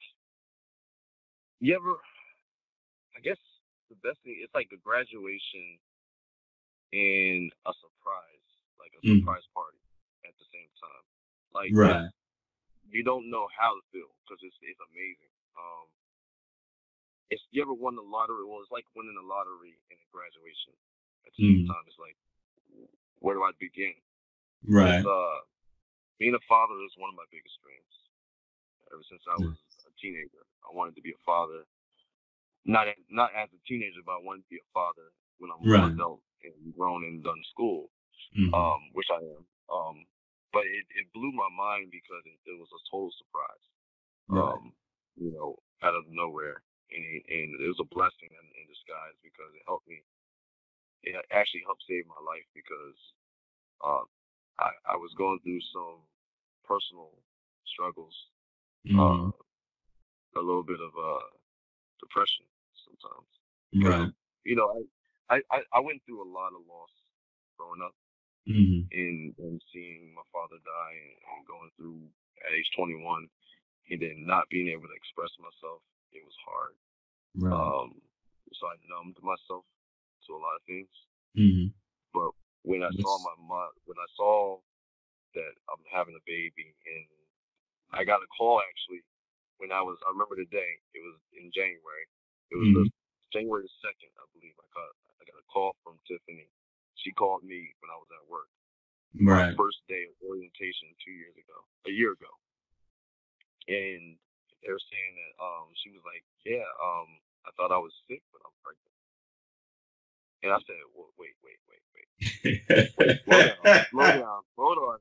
you 1.60 1.74
ever, 1.74 1.96
I 3.14 3.20
guess 3.22 3.38
the 3.88 3.96
best 4.02 4.18
thing, 4.24 4.36
it's 4.42 4.54
like 4.54 4.68
a 4.74 4.80
graduation 4.82 5.78
and 6.92 7.48
a 7.64 7.72
surprise, 7.78 8.46
like 8.76 8.92
a 8.98 9.00
mm. 9.00 9.22
surprise 9.22 9.46
party 9.54 9.80
at 10.26 10.34
the 10.36 10.46
same 10.52 10.68
time. 10.76 11.04
Like, 11.54 11.70
right. 11.72 12.10
You 12.92 13.00
don't 13.00 13.32
know 13.32 13.48
how 13.56 13.72
to 13.72 13.82
feel 13.88 14.12
because 14.20 14.42
it's, 14.44 14.58
it's 14.60 14.82
amazing. 14.92 15.32
Um, 15.56 15.88
it's, 17.32 17.40
you 17.48 17.64
ever 17.64 17.72
won 17.72 17.96
the 17.96 18.04
lottery? 18.04 18.44
Well, 18.44 18.60
it's 18.60 18.68
like 18.68 18.84
winning 18.92 19.16
the 19.16 19.24
lottery 19.24 19.80
and 19.88 19.96
a 19.96 20.08
graduation 20.12 20.76
at 21.24 21.32
the 21.32 21.40
same 21.40 21.64
mm. 21.64 21.68
time. 21.72 21.84
It's 21.88 21.96
like, 21.96 22.18
where 23.24 23.38
do 23.38 23.46
I 23.46 23.56
begin? 23.56 23.96
Right. 24.68 25.00
uh, 25.00 25.40
being 26.22 26.38
a 26.38 26.46
father 26.46 26.78
is 26.86 26.94
one 27.02 27.10
of 27.10 27.18
my 27.18 27.26
biggest 27.34 27.58
dreams. 27.66 27.94
Ever 28.94 29.02
since 29.10 29.26
I 29.26 29.34
was 29.42 29.58
a 29.82 29.92
teenager, 29.98 30.46
I 30.62 30.70
wanted 30.70 30.94
to 30.94 31.02
be 31.02 31.10
a 31.10 31.22
father. 31.26 31.66
Not 32.62 32.86
not 33.10 33.34
as 33.34 33.50
a 33.50 33.58
teenager, 33.66 34.06
but 34.06 34.20
I 34.20 34.22
wanted 34.22 34.46
to 34.46 34.52
be 34.54 34.62
a 34.62 34.70
father 34.70 35.10
when 35.42 35.50
I'm 35.50 35.66
right. 35.66 35.82
an 35.82 35.98
adult 35.98 36.22
and 36.46 36.54
grown 36.78 37.02
and 37.02 37.26
done 37.26 37.42
school, 37.50 37.90
mm-hmm. 38.38 38.54
um, 38.54 38.94
which 38.94 39.10
I 39.10 39.18
am. 39.18 39.42
Um, 39.66 40.06
but 40.54 40.62
it, 40.62 40.86
it 40.94 41.10
blew 41.10 41.34
my 41.34 41.50
mind 41.50 41.90
because 41.90 42.22
it, 42.22 42.38
it 42.46 42.54
was 42.54 42.70
a 42.70 42.80
total 42.86 43.10
surprise. 43.18 43.64
Right. 44.30 44.54
Um, 44.54 44.70
you 45.18 45.34
know, 45.34 45.58
out 45.82 45.98
of 45.98 46.06
nowhere, 46.06 46.62
and 46.94 47.02
it, 47.02 47.24
and 47.26 47.50
it 47.58 47.66
was 47.66 47.82
a 47.82 47.90
blessing 47.90 48.30
in, 48.30 48.46
in 48.62 48.64
disguise 48.70 49.18
because 49.26 49.50
it 49.58 49.66
helped 49.66 49.90
me. 49.90 50.06
It 51.02 51.18
actually 51.34 51.66
helped 51.66 51.82
save 51.90 52.06
my 52.06 52.22
life 52.22 52.46
because 52.54 53.00
uh, 53.82 54.06
I, 54.62 54.94
I 54.94 54.96
was 55.02 55.10
going 55.18 55.42
through 55.42 55.58
some 55.74 56.06
personal 56.72 57.12
struggles, 57.68 58.16
mm-hmm. 58.88 58.98
uh, 58.98 59.28
a 60.40 60.42
little 60.42 60.64
bit 60.64 60.80
of 60.80 60.92
uh, 60.96 61.28
depression 62.00 62.48
sometimes. 62.80 63.30
Right. 63.76 64.12
You 64.42 64.58
know, 64.58 64.74
I, 65.30 65.38
I, 65.54 65.62
I 65.70 65.78
went 65.78 66.02
through 66.02 66.18
a 66.18 66.26
lot 66.26 66.50
of 66.50 66.66
loss 66.66 66.90
growing 67.54 67.78
up 67.78 67.94
mm-hmm. 68.42 68.90
and, 68.90 69.30
and 69.38 69.62
seeing 69.70 70.10
my 70.18 70.26
father 70.34 70.58
die 70.66 70.98
and, 70.98 71.14
and 71.30 71.46
going 71.46 71.70
through 71.78 72.02
at 72.42 72.50
age 72.50 72.66
21 72.74 73.30
and 73.94 74.02
then 74.02 74.26
not 74.26 74.50
being 74.50 74.66
able 74.66 74.90
to 74.90 74.98
express 74.98 75.30
myself. 75.38 75.78
It 76.10 76.26
was 76.26 76.34
hard. 76.42 76.74
Right. 77.38 77.54
Um, 77.54 78.02
so 78.50 78.66
I 78.66 78.74
numbed 78.90 79.22
myself 79.22 79.62
to 80.26 80.30
a 80.34 80.42
lot 80.42 80.58
of 80.58 80.66
things. 80.66 80.90
Mm-hmm. 81.38 81.70
But 82.10 82.34
when 82.66 82.82
I 82.82 82.90
saw 82.98 83.14
my 83.22 83.36
mom, 83.46 83.70
when 83.86 84.02
I 84.02 84.10
saw 84.18 84.58
that 85.34 85.52
I'm 85.70 85.82
having 85.88 86.16
a 86.16 86.24
baby, 86.28 86.74
and 86.86 87.06
I 87.92 88.04
got 88.04 88.24
a 88.24 88.28
call 88.32 88.60
actually 88.60 89.04
when 89.60 89.72
I 89.72 89.82
was. 89.84 90.00
I 90.04 90.12
remember 90.12 90.36
the 90.36 90.48
day. 90.48 90.72
It 90.96 91.02
was 91.02 91.18
in 91.36 91.52
January. 91.52 92.06
It 92.52 92.56
was 92.56 92.68
mm-hmm. 92.68 92.88
the 92.88 93.32
January 93.32 93.68
second, 93.80 94.12
I 94.16 94.26
believe. 94.36 94.56
I 94.56 94.68
got 94.72 94.90
I 95.20 95.22
got 95.28 95.40
a 95.40 95.46
call 95.48 95.76
from 95.84 96.00
Tiffany. 96.08 96.48
She 97.00 97.12
called 97.12 97.42
me 97.42 97.72
when 97.80 97.90
I 97.92 97.98
was 97.98 98.10
at 98.12 98.24
work. 98.28 98.50
Right. 99.12 99.52
My 99.52 99.60
first 99.60 99.84
day 99.92 100.08
of 100.08 100.16
orientation 100.24 100.88
two 101.04 101.12
years 101.12 101.36
ago, 101.36 101.58
a 101.84 101.92
year 101.92 102.16
ago, 102.16 102.32
and 103.68 104.16
they 104.64 104.72
were 104.72 104.88
saying 104.88 105.12
that 105.20 105.32
um 105.42 105.68
she 105.76 105.92
was 105.92 106.00
like, 106.08 106.24
yeah, 106.48 106.64
um 106.80 107.08
I 107.44 107.50
thought 107.58 107.74
I 107.74 107.82
was 107.82 107.92
sick, 108.08 108.22
but 108.32 108.40
I'm 108.40 108.56
pregnant. 108.64 108.96
And 110.42 110.50
I 110.50 110.58
said, 110.66 110.80
well, 110.96 111.12
wait, 111.18 111.36
wait, 111.44 111.60
wait, 111.68 111.84
wait. 111.92 112.08
wait 112.08 112.12
slow 113.24 113.38
down, 113.38 113.82
slow 113.90 114.06
down, 114.06 114.40
hold 114.56 114.78
on. 114.78 114.98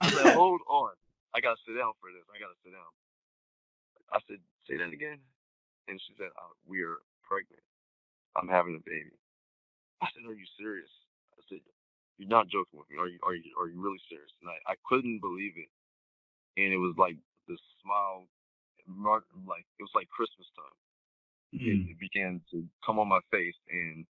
I 0.00 0.10
said, 0.10 0.34
hold 0.34 0.60
on. 0.68 0.94
I 1.34 1.40
gotta 1.40 1.58
sit 1.66 1.74
down 1.76 1.92
for 1.98 2.10
this. 2.14 2.24
I 2.30 2.38
gotta 2.38 2.58
sit 2.62 2.72
down. 2.72 2.92
I 4.12 4.18
said, 4.28 4.38
say 4.68 4.76
that 4.78 4.92
again. 4.92 5.18
And 5.88 6.00
she 6.00 6.14
said, 6.16 6.30
uh, 6.38 6.54
we 6.64 6.80
are 6.82 7.02
pregnant. 7.26 7.62
I'm 8.36 8.48
having 8.48 8.76
a 8.76 8.82
baby. 8.84 9.14
I 10.00 10.08
said, 10.14 10.24
are 10.28 10.36
you 10.36 10.48
serious? 10.58 10.90
I 11.36 11.42
said, 11.48 11.60
you're 12.18 12.30
not 12.30 12.48
joking 12.48 12.78
with 12.78 12.88
me. 12.88 12.96
Are 12.96 13.10
you, 13.10 13.18
are 13.26 13.34
you, 13.34 13.50
are 13.58 13.68
you 13.68 13.80
really 13.80 14.00
serious? 14.08 14.30
And 14.40 14.48
I, 14.48 14.56
I 14.72 14.76
couldn't 14.86 15.20
believe 15.20 15.58
it. 15.58 15.70
And 16.56 16.72
it 16.72 16.78
was 16.78 16.94
like 16.96 17.18
the 17.50 17.58
smile, 17.82 18.30
like, 19.44 19.66
it 19.78 19.82
was 19.82 19.94
like 19.94 20.08
Christmas 20.08 20.46
time 20.54 20.78
mm. 21.54 21.90
it 21.90 21.98
began 21.98 22.40
to 22.50 22.64
come 22.84 22.98
on 22.98 23.08
my 23.08 23.20
face. 23.30 23.54
And 23.70 24.06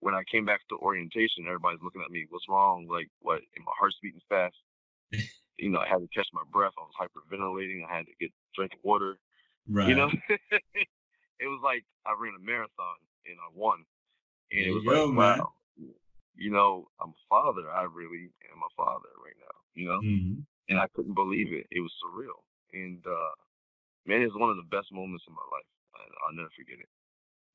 when 0.00 0.14
I 0.14 0.22
came 0.30 0.44
back 0.44 0.60
to 0.68 0.76
orientation, 0.76 1.46
everybody's 1.46 1.82
looking 1.82 2.02
at 2.04 2.10
me. 2.10 2.26
What's 2.28 2.48
wrong? 2.48 2.86
Like 2.88 3.08
what? 3.20 3.40
And 3.56 3.64
my 3.64 3.72
heart's 3.78 3.96
beating 4.02 4.20
fast. 4.28 4.56
you 5.58 5.70
know, 5.70 5.80
I 5.80 5.88
had 5.88 5.98
to 5.98 6.08
catch 6.14 6.28
my 6.32 6.42
breath. 6.52 6.72
I 6.78 6.82
was 6.82 6.96
hyperventilating. 7.00 7.82
I 7.88 7.96
had 7.96 8.06
to 8.06 8.12
get 8.20 8.30
drink 8.54 8.72
water. 8.82 9.18
Right. 9.68 9.88
You 9.88 9.94
know, 9.94 10.10
it 10.28 11.48
was 11.48 11.60
like 11.64 11.84
I 12.06 12.14
ran 12.18 12.34
a 12.36 12.44
marathon 12.44 12.98
and 13.26 13.36
I 13.40 13.48
won. 13.54 13.84
And 14.52 14.62
there 14.62 14.70
it 14.70 14.74
was 14.74 14.84
go, 14.84 15.06
like, 15.06 15.14
man. 15.14 15.38
wow. 15.38 15.52
You 16.36 16.50
know, 16.50 16.88
I'm 17.00 17.10
a 17.10 17.22
father. 17.28 17.70
I 17.70 17.84
really 17.84 18.28
am 18.52 18.60
a 18.60 18.72
father 18.76 19.08
right 19.24 19.38
now. 19.40 19.56
You 19.74 19.88
know. 19.88 20.00
Mm-hmm. 20.00 20.40
and 20.68 20.78
I 20.78 20.86
couldn't 20.94 21.14
believe 21.14 21.52
it. 21.52 21.66
It 21.70 21.80
was 21.80 21.92
surreal, 22.00 22.40
and 22.72 23.00
uh, 23.06 23.34
man, 24.06 24.22
it's 24.22 24.34
one 24.36 24.50
of 24.50 24.56
the 24.56 24.68
best 24.70 24.92
moments 24.92 25.24
of 25.26 25.34
my 25.34 25.46
life. 25.52 25.70
I, 25.96 26.00
I'll 26.26 26.36
never 26.36 26.50
forget 26.56 26.80
it. 26.80 26.88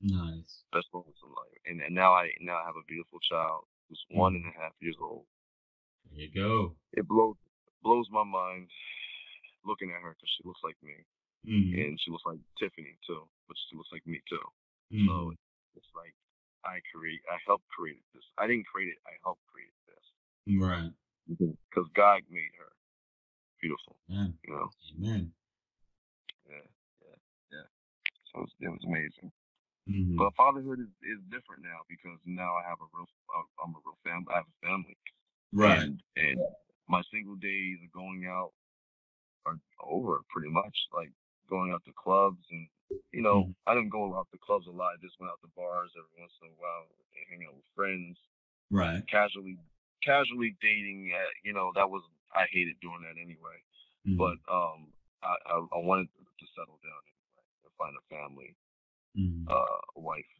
Nice. 0.02 0.64
Best 0.72 0.88
moments 0.92 1.20
of 1.22 1.30
life, 1.30 1.58
and, 1.66 1.80
and 1.80 1.94
now 1.94 2.12
I 2.12 2.30
now 2.40 2.58
I 2.58 2.66
have 2.66 2.76
a 2.76 2.84
beautiful 2.88 3.20
child 3.22 3.64
who's 3.88 4.02
one 4.10 4.34
and 4.34 4.44
a 4.50 4.54
half 4.58 4.72
years 4.80 4.96
old. 5.00 5.24
There 6.10 6.26
you 6.26 6.32
go. 6.34 6.74
It 6.92 7.06
blows 7.06 7.36
blows 7.82 8.08
my 8.10 8.24
mind 8.24 8.68
looking 9.64 9.90
at 9.94 10.02
her 10.02 10.10
because 10.18 10.30
she 10.36 10.42
looks 10.42 10.60
like 10.64 10.76
me, 10.82 10.94
Mhm. 11.46 11.74
and 11.86 12.00
she 12.02 12.10
looks 12.10 12.26
like 12.26 12.38
Tiffany 12.58 12.98
too, 13.06 13.28
but 13.46 13.56
she 13.70 13.76
looks 13.76 13.92
like 13.92 14.04
me 14.06 14.20
too. 14.28 14.42
Mhm. 14.90 15.06
So 15.06 15.14
it's 15.76 15.90
like 15.94 16.14
I 16.64 16.80
create, 16.94 17.22
I 17.30 17.38
helped 17.46 17.68
create 17.68 18.02
this. 18.14 18.24
I 18.38 18.46
didn't 18.46 18.66
create 18.66 18.88
it. 18.90 18.98
I 19.06 19.14
helped 19.22 19.44
create 19.46 19.74
this 19.86 20.58
Right. 20.58 20.92
because 21.28 21.88
God 21.94 22.22
made 22.30 22.54
her 22.58 22.72
beautiful. 23.60 23.98
Yeah. 24.08 24.28
You 24.46 24.50
know. 24.54 24.70
Amen. 24.96 25.34
Yeah. 26.48 26.66
Yeah. 27.02 27.16
Yeah. 27.50 27.66
So 28.30 28.38
it 28.38 28.42
was, 28.42 28.52
it 28.60 28.68
was 28.68 28.84
amazing. 28.84 29.32
Mhm. 29.88 30.16
But 30.16 30.34
fatherhood 30.34 30.78
is, 30.80 30.92
is 31.02 31.18
different 31.30 31.62
now 31.62 31.82
because 31.88 32.18
now 32.24 32.54
I 32.56 32.62
have 32.68 32.78
a 32.80 32.88
real, 32.94 33.08
uh, 33.34 33.42
I'm 33.62 33.74
a 33.74 33.80
real 33.84 33.98
family. 34.04 34.30
I 34.32 34.36
have 34.38 34.46
a 34.46 34.66
family. 34.66 34.96
Right. 35.52 35.82
And, 35.82 36.02
and 36.16 36.38
my 36.88 37.02
single 37.10 37.36
days 37.36 37.78
of 37.82 37.90
going 37.92 38.26
out 38.26 38.52
are 39.46 39.58
over 39.82 40.20
pretty 40.30 40.48
much. 40.50 40.76
Like 40.94 41.10
going 41.48 41.72
out 41.72 41.84
to 41.84 41.92
clubs 41.92 42.44
and 42.50 42.68
you 43.10 43.22
know, 43.22 43.44
Mhm. 43.44 43.54
I 43.66 43.74
didn't 43.74 43.88
go 43.90 44.14
out 44.14 44.28
to 44.32 44.38
clubs 44.38 44.66
a 44.66 44.70
lot. 44.70 44.94
I 44.94 45.00
just 45.00 45.18
went 45.18 45.32
out 45.32 45.40
to 45.40 45.48
bars 45.56 45.90
every 45.96 46.12
once 46.20 46.32
in 46.42 46.48
a 46.48 46.60
while 46.60 46.86
and 47.16 47.26
hang 47.28 47.46
out 47.48 47.56
with 47.56 47.64
friends. 47.74 48.18
Right. 48.70 49.06
Casually 49.08 49.58
casually 50.02 50.56
dating 50.60 51.12
at, 51.12 51.28
you 51.44 51.52
know, 51.52 51.72
that 51.74 51.88
was 51.88 52.02
I 52.34 52.46
hated 52.50 52.78
doing 52.80 53.02
that 53.02 53.20
anyway. 53.20 53.58
Mhm. 54.06 54.16
But 54.18 54.38
um 54.52 54.92
I, 55.22 55.36
I, 55.46 55.56
I 55.72 55.78
wanted 55.78 56.08
to 56.14 56.46
settle 56.54 56.78
down 56.82 57.02
anyway 57.06 57.44
and 57.64 57.72
find 57.78 57.94
a 57.96 58.02
family, 58.12 58.54
Mhm. 59.16 59.44
uh, 59.48 59.80
wife, 59.96 60.32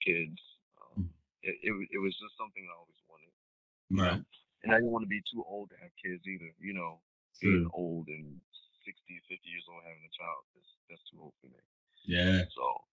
kids. 0.00 0.38
Um, 0.80 1.04
Mhm. 1.04 1.10
it, 1.42 1.58
it 1.62 1.72
was- 1.72 1.88
it 1.90 1.98
was 1.98 2.14
just 2.18 2.36
something 2.36 2.64
I 2.68 2.74
always 2.76 3.00
wanted. 3.08 3.32
you 3.90 3.96
know? 3.96 4.02
Right. 4.04 4.24
And 4.62 4.72
I 4.72 4.76
didn't 4.78 4.92
want 4.92 5.02
to 5.04 5.08
be 5.08 5.22
too 5.30 5.42
old 5.44 5.70
to 5.70 5.76
have 5.76 5.90
kids 6.02 6.26
either. 6.26 6.54
You 6.60 6.72
know, 6.74 7.00
being 7.40 7.68
old 7.74 8.08
and 8.08 8.40
60, 8.84 9.20
50 9.28 9.48
years 9.48 9.64
old 9.68 9.82
having 9.84 10.04
a 10.04 10.10
child, 10.16 10.44
that's, 10.54 10.72
that's 10.88 11.02
too 11.10 11.20
old 11.20 11.34
for 11.40 11.48
me. 11.48 11.58
Yeah. 12.04 12.44
So 12.54 12.84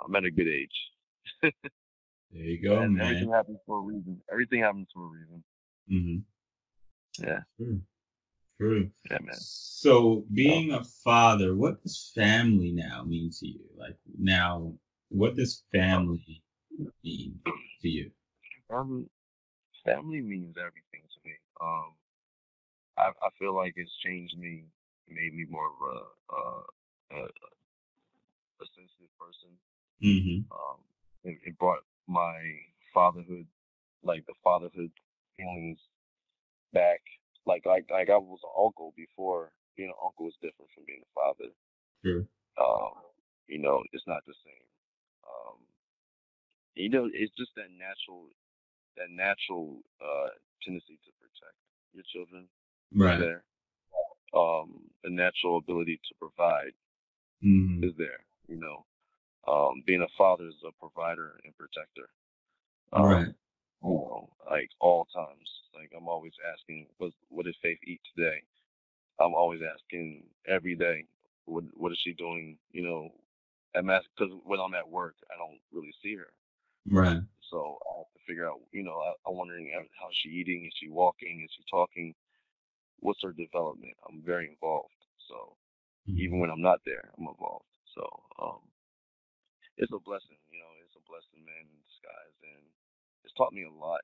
I'm 0.00 0.14
at 0.14 0.24
a 0.24 0.30
good 0.30 0.48
age. 0.48 0.76
There 2.32 2.42
you 2.44 2.60
go, 2.60 2.82
and 2.82 2.94
man. 2.96 3.06
everything 3.06 3.30
happens 3.32 3.58
for 3.64 3.78
a 3.78 3.82
reason. 3.82 4.20
Everything 4.30 4.60
happens 4.60 4.88
for 4.92 5.06
a 5.06 5.08
reason. 5.08 5.44
Mm-hmm. 5.88 7.24
Yeah, 7.24 7.40
True. 7.56 7.80
True. 8.58 8.90
yeah, 9.10 9.18
man. 9.20 9.34
So, 9.34 10.24
being 10.32 10.72
a 10.72 10.82
father, 11.04 11.54
what 11.54 11.82
does 11.82 12.12
family 12.14 12.72
now 12.72 13.04
mean 13.04 13.30
to 13.38 13.46
you? 13.46 13.60
Like 13.76 13.96
now, 14.18 14.72
what 15.08 15.36
does 15.36 15.62
family 15.72 16.42
mean 17.04 17.40
to 17.82 17.88
you? 17.88 18.10
Family, 18.68 19.06
family 19.84 20.20
means 20.22 20.56
everything 20.58 21.02
to 21.08 21.28
me. 21.28 21.34
Um, 21.60 21.92
I, 22.98 23.08
I 23.08 23.28
feel 23.38 23.54
like 23.54 23.74
it's 23.76 23.92
changed 24.04 24.38
me, 24.38 24.64
made 25.08 25.34
me 25.34 25.44
more 25.48 25.66
of 25.68 25.80
a, 25.82 26.34
a, 26.34 27.20
a, 27.20 27.24
a 27.24 28.66
sensitive 28.74 29.12
person. 29.20 29.50
hmm 30.00 30.40
Um, 30.50 30.78
it, 31.24 31.38
it 31.44 31.58
brought 31.58 31.84
my 32.08 32.40
fatherhood, 32.94 33.46
like 34.02 34.24
the 34.26 34.34
fatherhood 34.42 34.90
feelings 35.36 35.78
back. 36.72 37.00
Like 37.46 37.64
like 37.64 37.86
like 37.90 38.10
I 38.10 38.18
was 38.18 38.40
an 38.42 38.64
uncle 38.64 38.92
before. 38.96 39.52
Being 39.76 39.90
an 39.90 40.02
uncle 40.02 40.26
is 40.26 40.34
different 40.40 40.70
from 40.74 40.84
being 40.86 41.02
a 41.04 41.12
father. 41.14 41.52
Um, 42.56 42.92
you 43.46 43.58
know, 43.58 43.82
it's 43.92 44.06
not 44.06 44.24
the 44.26 44.32
same. 44.44 44.66
Um, 45.24 45.58
you 46.74 46.88
know, 46.88 47.08
it's 47.12 47.34
just 47.36 47.50
that 47.56 47.68
natural, 47.76 48.24
that 48.96 49.10
natural 49.10 49.78
uh, 50.00 50.28
tendency 50.64 50.98
to 51.04 51.12
protect 51.20 51.56
your 51.92 52.04
children. 52.12 52.48
Right. 52.94 53.18
There, 53.20 53.44
um, 54.34 54.80
the 55.04 55.10
natural 55.10 55.58
ability 55.58 56.00
to 56.08 56.14
provide 56.18 56.72
hmm 57.42 57.84
is 57.84 57.92
there. 57.98 58.24
You 58.48 58.56
know, 58.56 58.84
um, 59.46 59.82
being 59.86 60.02
a 60.02 60.08
father 60.16 60.48
is 60.48 60.62
a 60.66 60.72
provider 60.80 61.38
and 61.44 61.52
protector. 61.56 62.08
Um, 62.92 63.04
Right. 63.04 63.34
You 63.82 63.90
know, 63.90 64.28
like 64.50 64.70
all 64.80 65.06
times. 65.14 65.48
Like 65.76 65.92
I'm 65.96 66.08
always 66.08 66.34
asking, 66.52 66.88
what 66.98 67.12
what 67.28 67.46
did 67.46 67.56
Faith 67.62 67.80
eat 67.86 68.00
today? 68.16 68.42
I'm 69.20 69.34
always 69.34 69.60
asking 69.62 70.24
every 70.48 70.76
day, 70.76 71.06
what 71.46 71.64
what 71.74 71.92
is 71.92 71.98
she 72.02 72.14
doing? 72.14 72.58
You 72.72 72.82
know, 72.84 73.10
I'm 73.76 73.90
asking 73.90 74.12
because 74.18 74.34
when 74.44 74.60
I'm 74.60 74.74
at 74.74 74.88
work, 74.90 75.16
I 75.32 75.38
don't 75.38 75.60
really 75.72 75.94
see 76.02 76.16
her, 76.16 76.28
Right. 76.90 77.22
so 77.50 77.78
I 77.86 77.98
have 77.98 78.12
to 78.14 78.20
figure 78.26 78.48
out. 78.48 78.60
You 78.72 78.84
know, 78.84 78.98
I, 78.98 79.12
I'm 79.28 79.36
wondering 79.36 79.70
how's 80.00 80.14
she 80.16 80.30
eating? 80.30 80.64
Is 80.66 80.74
she 80.80 80.88
walking? 80.88 81.42
Is 81.44 81.50
she 81.56 81.64
talking? 81.70 82.14
What's 83.00 83.22
her 83.22 83.32
development? 83.32 83.94
I'm 84.08 84.22
very 84.22 84.48
involved. 84.48 84.94
So 85.28 85.56
Mhm. 86.08 86.18
even 86.18 86.40
when 86.40 86.50
I'm 86.50 86.62
not 86.62 86.80
there, 86.86 87.10
I'm 87.18 87.28
involved. 87.28 87.66
So 87.94 88.04
um, 88.42 88.60
it's 89.78 89.92
a 89.92 90.00
blessing, 90.00 90.38
you 90.50 90.58
know, 90.60 90.72
it's 90.84 90.96
a 90.96 91.04
blessing, 91.08 91.44
man, 91.44 91.64
in 91.68 91.78
disguise, 91.84 92.36
and 92.42 92.64
it's 93.24 93.34
taught 93.34 93.52
me 93.52 93.64
a 93.64 93.70
lot. 93.72 94.02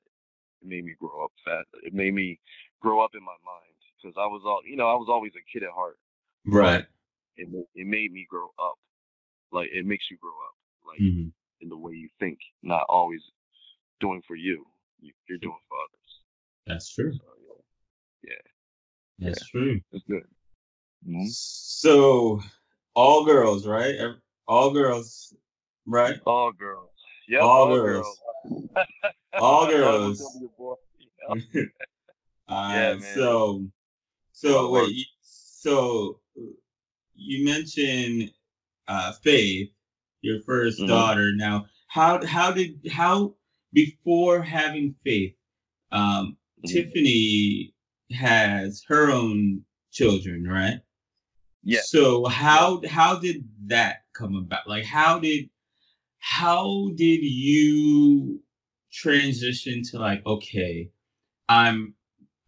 It 0.63 0.69
made 0.69 0.85
me 0.85 0.95
grow 0.99 1.25
up 1.25 1.31
fast. 1.43 1.67
It 1.83 1.93
made 1.93 2.13
me 2.13 2.39
grow 2.81 3.03
up 3.03 3.11
in 3.15 3.23
my 3.23 3.35
mind 3.45 3.75
because 4.01 4.15
I 4.17 4.25
was 4.27 4.43
all, 4.45 4.61
you 4.65 4.75
know, 4.77 4.87
I 4.87 4.95
was 4.95 5.07
always 5.09 5.33
a 5.35 5.51
kid 5.51 5.63
at 5.63 5.71
heart. 5.71 5.97
Right. 6.45 6.85
It 7.35 7.47
it 7.75 7.87
made 7.87 8.11
me 8.11 8.25
grow 8.29 8.47
up. 8.59 8.75
Like 9.51 9.69
it 9.73 9.85
makes 9.85 10.05
you 10.09 10.17
grow 10.17 10.31
up, 10.31 10.55
like 10.87 10.99
hmm 10.99 11.27
in 11.61 11.69
the 11.69 11.77
way 11.77 11.93
you 11.93 12.09
think, 12.19 12.39
not 12.61 12.85
always 12.89 13.21
doing 14.01 14.21
for 14.27 14.35
you. 14.35 14.65
you 14.99 15.13
you're 15.29 15.37
doing 15.37 15.59
for 15.69 15.77
others. 15.77 16.19
That's 16.67 16.93
true. 16.93 17.13
So 17.13 17.23
yeah, 18.23 18.31
yeah, 19.19 19.29
That's 19.29 19.47
true. 19.47 19.79
it's 19.91 20.03
good. 20.09 20.23
hmm 21.05 21.25
So, 21.27 22.41
all 22.95 23.25
girls, 23.25 23.65
right? 23.67 23.95
All 24.47 24.71
girls, 24.71 25.33
right? 25.85 26.19
All 26.25 26.51
girls. 26.51 26.89
Yep, 27.29 27.41
All 27.41 27.49
all, 27.49 27.75
girls. 27.75 27.85
girls. 27.85 28.19
All 28.45 29.65
I 29.65 29.65
thought 29.65 29.69
it 29.69 29.73
was 29.73 29.79
girls. 29.79 30.19
gonna 30.19 30.39
be 30.39 30.45
a 30.45 30.57
boy. 30.57 30.75
Yep. 31.55 31.67
uh, 32.49 32.69
Yeah, 32.73 32.95
man. 32.95 32.99
so, 32.99 33.65
so 34.33 34.69
wait, 34.71 34.95
so 35.21 36.19
you 37.15 37.45
mentioned 37.45 38.31
uh, 38.87 39.13
Faith, 39.13 39.71
your 40.21 40.39
1st 40.41 40.81
Mhm. 40.81 40.87
daughter. 40.87 41.31
Now, 41.35 41.67
how 41.87 42.23
how 42.25 42.51
did 42.51 42.79
how 42.91 43.35
before 43.71 44.41
having 44.41 44.95
Faith, 45.03 45.35
um, 45.91 46.37
Mhm. 46.63 46.69
Tiffany 46.69 47.73
has 48.11 48.83
her 48.87 49.09
own 49.11 49.63
children, 49.91 50.45
right? 50.47 50.79
Yes. 51.63 51.89
So 51.89 52.25
how 52.25 52.81
how 52.87 53.19
did 53.19 53.47
that 53.67 54.03
come 54.13 54.35
about? 54.35 54.67
Like 54.67 54.85
how 54.85 55.19
did 55.19 55.49
how 56.23 56.89
did 56.95 57.21
you 57.23 58.41
transition 58.91 59.83
to 59.83 59.99
like 59.99 60.25
okay, 60.25 60.91
I'm 61.49 61.95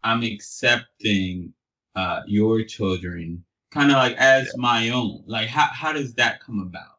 I'm 0.02 0.22
accepting 0.22 1.54
uh 1.96 2.22
your 2.26 2.64
children 2.64 3.44
kind 3.72 3.90
of 3.90 3.96
like 3.98 4.16
as 4.16 4.56
my 4.56 4.90
own. 4.90 5.24
Like 5.26 5.48
how 5.48 5.68
how 5.72 5.92
does 5.92 6.14
that 6.16 6.40
come 6.40 6.60
about? 6.60 6.98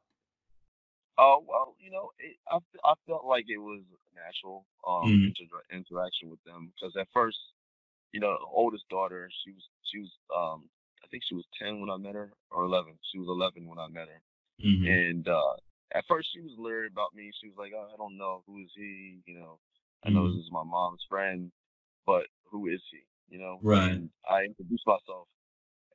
Oh 1.17 1.43
well, 1.47 1.75
you 1.79 1.91
know, 1.91 2.11
it, 2.19 2.37
I 2.49 2.57
I 2.85 2.93
felt 3.07 3.25
like 3.25 3.45
it 3.49 3.57
was 3.57 3.81
natural 4.15 4.65
um 4.87 5.09
Mhm. 5.09 5.35
inter- 5.39 5.65
interaction 5.71 6.29
with 6.29 6.43
them 6.43 6.71
because 6.73 6.95
at 6.97 7.07
first, 7.13 7.37
you 8.13 8.19
know, 8.19 8.33
the 8.39 8.45
oldest 8.51 8.87
daughter, 8.89 9.29
she 9.43 9.51
was 9.51 9.63
she 9.83 9.99
was 9.99 10.11
um 10.35 10.69
I 11.03 11.07
think 11.07 11.23
she 11.27 11.35
was 11.35 11.45
ten 11.59 11.81
when 11.81 11.89
I 11.89 11.97
met 11.97 12.15
her 12.15 12.33
or 12.51 12.65
eleven. 12.65 12.97
She 13.11 13.19
was 13.19 13.27
eleven 13.29 13.67
when 13.67 13.79
I 13.79 13.87
met 13.87 14.07
her, 14.09 14.21
hmm 14.61 14.97
and 15.05 15.27
uh 15.27 15.55
at 15.95 16.05
first 16.07 16.29
she 16.33 16.41
was 16.41 16.51
leery 16.57 16.87
about 16.87 17.13
me. 17.15 17.31
She 17.39 17.47
was 17.47 17.57
like, 17.57 17.71
oh, 17.75 17.89
I 17.93 17.97
don't 17.97 18.17
know 18.17 18.43
who 18.47 18.59
is 18.59 18.71
he, 18.75 19.19
you 19.25 19.39
know, 19.39 19.59
I 20.03 20.09
know 20.09 20.23
Mhm. 20.27 20.35
this 20.35 20.45
is 20.45 20.51
my 20.51 20.63
mom's 20.63 21.03
friend, 21.09 21.51
but 22.05 22.27
who 22.45 22.67
is 22.67 22.81
he, 22.91 23.01
you 23.29 23.39
know? 23.39 23.59
Right. 23.61 23.91
And 23.91 24.09
I 24.29 24.43
introduced 24.43 24.85
myself 24.85 25.27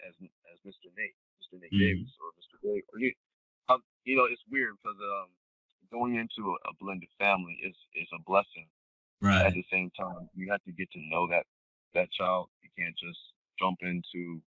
as 0.07 0.15
as 0.53 0.59
Mr. 0.65 0.91
Nate, 0.97 1.15
Mr. 1.41 1.61
Nate 1.61 1.73
Mhm. 1.73 1.79
Davis, 1.79 2.17
or 2.21 2.33
Mr. 2.33 2.61
Dave, 2.63 2.85
or 2.93 2.99
you, 2.99 3.13
um, 3.69 3.83
you 4.05 4.17
know, 4.17 4.25
it's 4.25 4.43
weird 4.49 4.77
because 4.83 4.99
um, 5.01 5.31
going 5.91 6.15
into 6.17 6.53
a, 6.53 6.69
a 6.69 6.75
blended 6.81 7.11
family 7.19 7.55
is 7.63 7.77
is 7.95 8.09
a 8.13 8.19
blessing. 8.23 8.69
Right. 9.21 9.47
At 9.47 9.55
the 9.55 9.63
same 9.71 9.91
time, 9.93 10.29
you 10.35 10.51
have 10.51 10.63
to 10.65 10.73
get 10.73 10.91
to 10.93 11.01
know 11.01 11.27
that 11.29 11.47
that 11.95 12.11
child. 12.13 12.51
You 12.63 12.71
can't 12.77 12.97
just 12.97 13.21
jump 13.59 13.79
into 13.83 14.43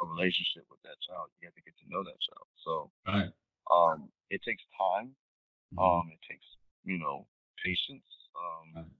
a 0.00 0.06
relationship 0.06 0.64
with 0.70 0.82
that 0.82 0.98
child. 1.06 1.30
You 1.40 1.46
have 1.46 1.54
to 1.54 1.62
get 1.62 1.76
to 1.78 1.88
know 1.88 2.02
that 2.02 2.18
child. 2.20 2.46
So 2.64 2.90
Right. 3.06 3.32
Um, 3.70 4.08
it 4.30 4.42
takes 4.42 4.62
time. 4.78 5.14
Mhm. 5.74 5.82
Um, 5.82 6.10
it 6.10 6.20
takes 6.28 6.46
you 6.84 6.98
know 6.98 7.26
patience. 7.64 8.06
Um, 8.36 8.90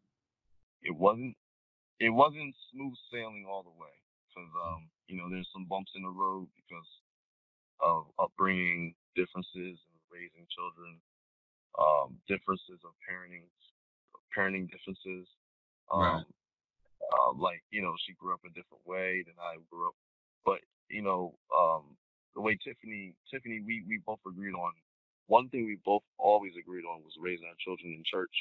it 0.82 0.94
wasn't 0.94 1.36
it 2.00 2.10
wasn't 2.10 2.54
smooth 2.70 2.94
sailing 3.12 3.46
all 3.48 3.62
the 3.62 3.70
way 3.70 3.94
because 4.28 4.50
um, 4.66 4.90
you 5.06 5.16
know 5.16 5.28
there's 5.28 5.48
some 5.52 5.64
bumps 5.64 5.92
in 5.94 6.02
the 6.02 6.10
road 6.10 6.48
because 6.56 6.88
of 7.80 8.06
upbringing 8.18 8.94
differences 9.16 9.78
and 9.78 9.98
raising 10.10 10.46
children, 10.54 10.98
um, 11.78 12.16
differences 12.28 12.78
of 12.84 12.94
parenting, 13.02 13.46
parenting 14.36 14.70
differences. 14.70 15.28
Um, 15.92 16.00
right. 16.00 16.24
uh, 17.12 17.32
like 17.36 17.62
you 17.70 17.82
know, 17.82 17.94
she 18.06 18.14
grew 18.14 18.32
up 18.32 18.40
a 18.46 18.48
different 18.48 18.86
way 18.86 19.22
than 19.26 19.34
I 19.38 19.58
grew 19.70 19.88
up, 19.88 19.94
but 20.44 20.60
you 20.88 21.02
know, 21.02 21.34
um, 21.54 21.96
the 22.34 22.40
way 22.40 22.56
Tiffany, 22.62 23.14
Tiffany, 23.30 23.60
we 23.64 23.84
we 23.88 24.00
both 24.04 24.20
agreed 24.26 24.54
on 24.54 24.72
one 25.26 25.48
thing. 25.48 25.64
We 25.66 25.78
both 25.84 26.02
always 26.18 26.52
agreed 26.58 26.84
on 26.84 27.02
was 27.02 27.14
raising 27.20 27.46
our 27.46 27.58
children 27.64 27.92
in 27.92 28.02
church, 28.04 28.34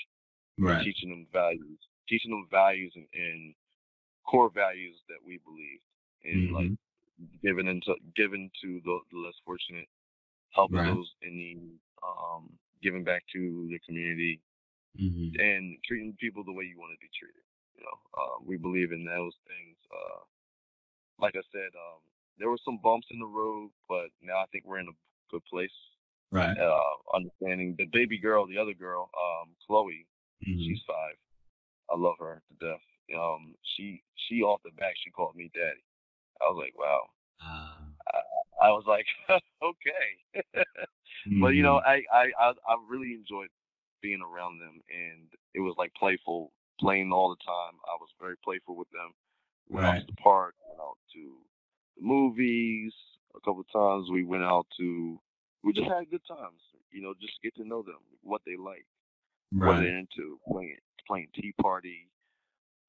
right. 0.60 0.84
teaching 0.84 1.10
them 1.10 1.28
values, 1.32 1.80
teaching 2.08 2.32
them 2.32 2.48
values 2.52 2.92
and, 2.96 3.08
and 3.14 3.54
core 4.28 4.52
values 4.54 4.96
that 5.08 5.20
we 5.26 5.40
believe, 5.44 5.82
and 6.24 6.48
mm-hmm. 6.48 6.56
like 6.56 6.72
giving 7.44 7.68
into 7.68 7.96
giving 8.16 8.50
to 8.62 8.82
the, 8.84 9.00
the 9.12 9.20
less 9.20 9.36
fortunate, 9.46 9.88
helping 10.54 10.78
right. 10.78 10.94
those 10.94 11.10
in 11.22 11.36
need, 11.36 11.60
um, 12.04 12.50
giving 12.82 13.04
back 13.04 13.24
to 13.34 13.68
the 13.70 13.80
community, 13.86 14.42
mm-hmm. 15.00 15.40
and 15.40 15.78
treating 15.86 16.16
people 16.20 16.44
the 16.44 16.54
way 16.54 16.66
you 16.66 16.78
want 16.78 16.92
to 16.92 17.02
be 17.02 17.12
treated. 17.18 17.44
You 17.78 17.84
know, 17.84 17.98
uh, 18.20 18.38
we 18.46 18.58
believe 18.58 18.92
in 18.92 19.06
those 19.06 19.34
things. 19.48 19.78
Uh, 19.90 20.22
like 21.20 21.36
I 21.36 21.46
said, 21.52 21.72
um, 21.78 22.02
there 22.38 22.50
were 22.50 22.60
some 22.64 22.80
bumps 22.84 23.08
in 23.12 23.20
the 23.20 23.26
road, 23.26 23.70
but 23.88 24.08
now 24.22 24.38
I 24.38 24.46
think 24.52 24.66
we're 24.66 24.80
in 24.80 24.88
a 24.88 24.98
good 25.32 25.44
place. 25.50 25.72
Right. 26.32 26.58
Uh, 26.58 27.16
understanding 27.16 27.76
the 27.78 27.88
baby 27.92 28.18
girl, 28.18 28.48
the 28.48 28.58
other 28.58 28.74
girl, 28.74 29.10
um, 29.20 29.50
Chloe, 29.68 30.06
mm-hmm. 30.48 30.60
she's 30.60 30.80
five. 30.88 31.16
I 31.92 31.98
love 31.98 32.16
her 32.20 32.42
to 32.48 32.66
death. 32.66 32.82
Um, 33.20 33.56
she 33.76 34.02
she 34.16 34.42
off 34.42 34.62
the 34.64 34.72
back 34.72 34.94
she 35.04 35.12
called 35.12 35.36
me 35.36 35.52
daddy. 35.54 35.84
I 36.42 36.46
was 36.46 36.64
like, 36.64 36.74
wow. 36.80 37.02
Uh, 37.44 38.22
I, 38.64 38.68
I, 38.68 38.72
was 38.72 38.86
like, 38.88 39.06
okay. 39.64 40.42
mm-hmm. 40.56 41.42
But 41.42 41.50
you 41.50 41.64
know, 41.64 41.82
mm-hmm. 41.86 42.14
I, 42.14 42.16
I 42.16 42.26
I 42.40 42.50
I 42.52 42.76
really 42.90 43.14
enjoyed 43.14 43.50
being 44.02 44.22
around 44.22 44.60
them, 44.60 44.82
and 44.90 45.28
it 45.54 45.60
was 45.60 45.76
like 45.78 45.94
playful, 45.94 46.52
playing 46.80 47.12
all 47.12 47.30
the 47.30 47.44
time. 47.46 47.78
I 47.86 47.98
was 48.00 48.10
very 48.20 48.36
playful 48.44 48.76
with 48.76 48.90
them. 48.92 49.12
Went 49.70 49.86
right. 49.86 49.98
out 49.98 50.00
to 50.02 50.06
the 50.08 50.22
park, 50.22 50.56
went 50.68 50.80
out 50.80 50.98
to 51.14 51.20
the 51.98 52.04
movies. 52.04 52.94
A 53.36 53.40
couple 53.40 53.62
of 53.62 53.72
times 53.72 54.10
we 54.12 54.24
went 54.24 54.44
out 54.44 54.68
to. 54.78 55.20
We 55.64 55.74
just 55.74 55.88
had 55.88 56.10
good 56.10 56.26
times. 56.28 56.60
You 56.92 57.02
know, 57.02 57.14
just 57.22 57.42
get 57.44 57.56
to 57.56 57.68
know 57.68 57.82
them, 57.82 58.02
what 58.24 58.42
they 58.46 58.58
like, 58.58 58.86
right. 59.54 59.68
what 59.68 59.80
they're 59.82 59.98
into, 59.98 60.40
playing 60.48 60.78
playing 61.08 61.28
tea 61.36 61.54
party, 61.62 62.08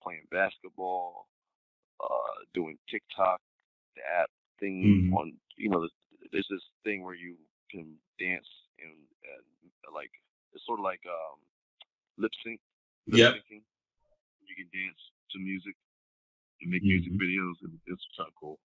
playing 0.03 0.27
basketball, 0.31 1.27
uh, 2.03 2.43
doing 2.55 2.79
TikTok, 2.91 3.41
the 3.97 4.03
app 4.21 4.31
thing 4.59 4.83
mm-hmm. 4.83 5.15
on. 5.15 5.33
You 5.57 5.71
know, 5.71 5.89
there's 6.33 6.47
this 6.51 6.63
thing 6.85 7.05
where 7.05 7.15
you 7.15 7.37
can 7.71 7.95
dance 8.19 8.49
and, 8.81 8.93
and 8.93 9.95
like 9.95 10.11
it's 10.53 10.65
sort 10.67 10.81
of 10.81 10.85
like 10.85 11.01
um, 11.07 11.39
lip 12.19 12.33
sync. 12.45 12.61
Yeah. 13.07 13.35
You 13.39 14.55
can 14.57 14.69
dance 14.73 15.01
to 15.33 15.39
music 15.39 15.75
and 16.61 16.71
make 16.71 16.83
mm-hmm. 16.83 16.89
music 16.89 17.13
videos, 17.15 17.57
and 17.63 17.79
it's 17.87 18.05
kind 18.17 18.29
of 18.29 18.35
cool. 18.39 18.59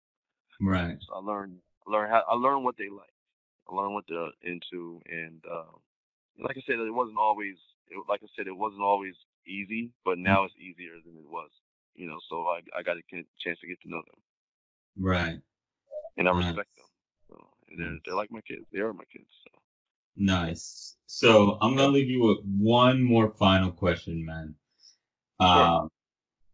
Right. 0.61 0.97
So 1.07 1.13
I 1.15 1.19
learned 1.19 1.57
learn 1.87 2.09
how 2.09 2.23
I 2.29 2.35
learned 2.35 2.63
what 2.63 2.77
they 2.77 2.89
like. 2.89 3.13
I 3.69 3.75
learned 3.75 3.93
what 3.93 4.05
they're 4.07 4.31
into, 4.43 5.01
and 5.09 5.41
um, 5.51 5.79
like 6.43 6.57
I 6.57 6.61
said, 6.65 6.79
it 6.79 6.93
wasn't 6.93 7.17
always. 7.17 7.55
It, 7.89 7.97
like 8.09 8.21
I 8.23 8.27
said, 8.35 8.47
it 8.47 8.57
wasn't 8.57 8.81
always 8.81 9.13
easy, 9.45 9.91
but 10.03 10.17
now 10.17 10.43
it's 10.43 10.53
easier 10.57 10.93
than 11.05 11.15
it 11.17 11.29
was. 11.29 11.49
You 11.95 12.07
know, 12.07 12.19
so 12.29 12.45
I 12.47 12.61
I 12.77 12.83
got 12.83 12.97
a 12.97 13.01
chance 13.11 13.59
to 13.59 13.67
get 13.67 13.81
to 13.81 13.89
know 13.89 14.01
them. 14.05 14.19
Right. 14.99 15.39
And 16.17 16.27
I 16.27 16.33
nice. 16.33 16.45
respect 16.45 16.69
them. 16.75 16.85
So, 17.29 17.47
and 17.69 17.79
they're, 17.79 17.97
they're 18.05 18.15
like 18.15 18.31
my 18.31 18.41
kids. 18.41 18.65
They 18.73 18.79
are 18.79 18.93
my 18.93 19.03
kids. 19.11 19.29
So. 19.43 19.59
Nice. 20.15 20.95
So 21.05 21.57
I'm 21.61 21.75
gonna 21.75 21.89
leave 21.89 22.09
you 22.09 22.23
with 22.23 22.39
one 22.45 23.03
more 23.03 23.29
final 23.37 23.71
question, 23.71 24.25
man. 24.25 24.55
Sure. 25.39 25.61
Um, 25.61 25.89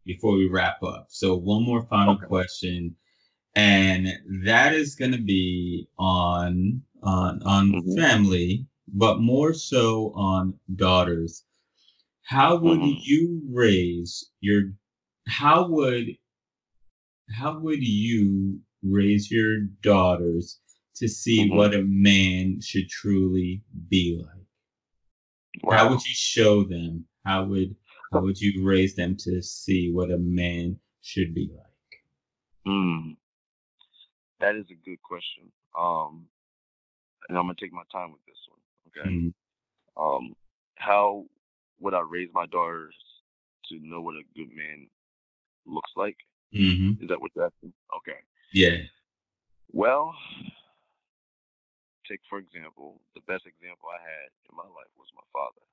before 0.06 0.34
we 0.34 0.50
wrap 0.50 0.84
up. 0.84 1.08
So 1.10 1.36
one 1.36 1.64
more 1.64 1.84
final 1.84 2.16
okay. 2.16 2.26
question, 2.26 2.96
and 3.56 4.08
that 4.46 4.74
is 4.74 4.96
gonna 4.96 5.22
be 5.22 5.88
on 5.98 6.82
on 7.02 7.42
on 7.44 7.72
mm-hmm. 7.72 7.96
family, 7.96 8.66
but 8.88 9.20
more 9.20 9.54
so 9.54 10.12
on 10.16 10.60
daughters. 10.76 11.44
How 12.24 12.56
would 12.56 12.80
mm-hmm. 12.80 13.00
you 13.02 13.42
raise 13.52 14.30
your 14.40 14.74
how 15.28 15.68
would 15.68 16.18
how 17.32 17.60
would 17.60 17.86
you 17.86 18.60
raise 18.82 19.32
your 19.32 19.62
daughters 19.82 20.60
to 20.96 21.08
see 21.08 21.46
mm-hmm. 21.46 21.56
what 21.56 21.74
a 21.74 21.84
man 21.84 22.60
should 22.62 22.90
truly 22.90 23.62
be 23.90 24.22
like? 24.22 24.44
Wow. 25.64 25.78
How 25.78 25.90
would 25.90 26.04
you 26.06 26.16
show 26.16 26.64
them? 26.64 27.06
How 27.26 27.46
would 27.46 27.76
how 28.12 28.22
would 28.22 28.40
you 28.40 28.64
raise 28.64 28.96
them 28.96 29.16
to 29.18 29.42
see 29.42 29.92
what 29.92 30.12
a 30.12 30.18
man 30.18 30.78
should 31.02 31.34
be 31.34 31.50
like? 31.56 31.64
Mm. 32.68 33.18
That 34.44 34.58
is 34.58 34.66
a 34.72 34.76
good 34.84 35.02
question. 35.02 35.48
Um, 35.72 36.28
and 37.30 37.38
I'm 37.38 37.46
gonna 37.46 37.56
take 37.58 37.72
my 37.72 37.88
time 37.94 38.12
with 38.12 38.20
this 38.28 38.36
one. 38.52 38.60
Okay. 38.92 39.10
Mm-hmm. 39.10 40.04
Um, 40.04 40.36
how 40.76 41.24
would 41.80 41.94
I 41.94 42.02
raise 42.02 42.28
my 42.34 42.46
daughters 42.48 42.94
to 43.70 43.80
know 43.80 44.02
what 44.02 44.16
a 44.16 44.28
good 44.36 44.52
man 44.54 44.88
looks 45.66 45.92
like? 45.96 46.18
Mm-hmm. 46.54 47.02
Is 47.02 47.08
that 47.08 47.22
what 47.22 47.32
you're 47.34 47.46
asking? 47.46 47.72
Okay. 47.96 48.20
Yeah. 48.52 48.84
Well, 49.72 50.14
take 52.06 52.20
for 52.30 52.38
example, 52.38 53.00
the 53.16 53.22
best 53.22 53.48
example 53.48 53.88
I 53.96 54.04
had 54.04 54.28
in 54.52 54.58
my 54.58 54.68
life 54.68 54.92
was 54.98 55.08
my 55.16 55.24
father. 55.32 55.64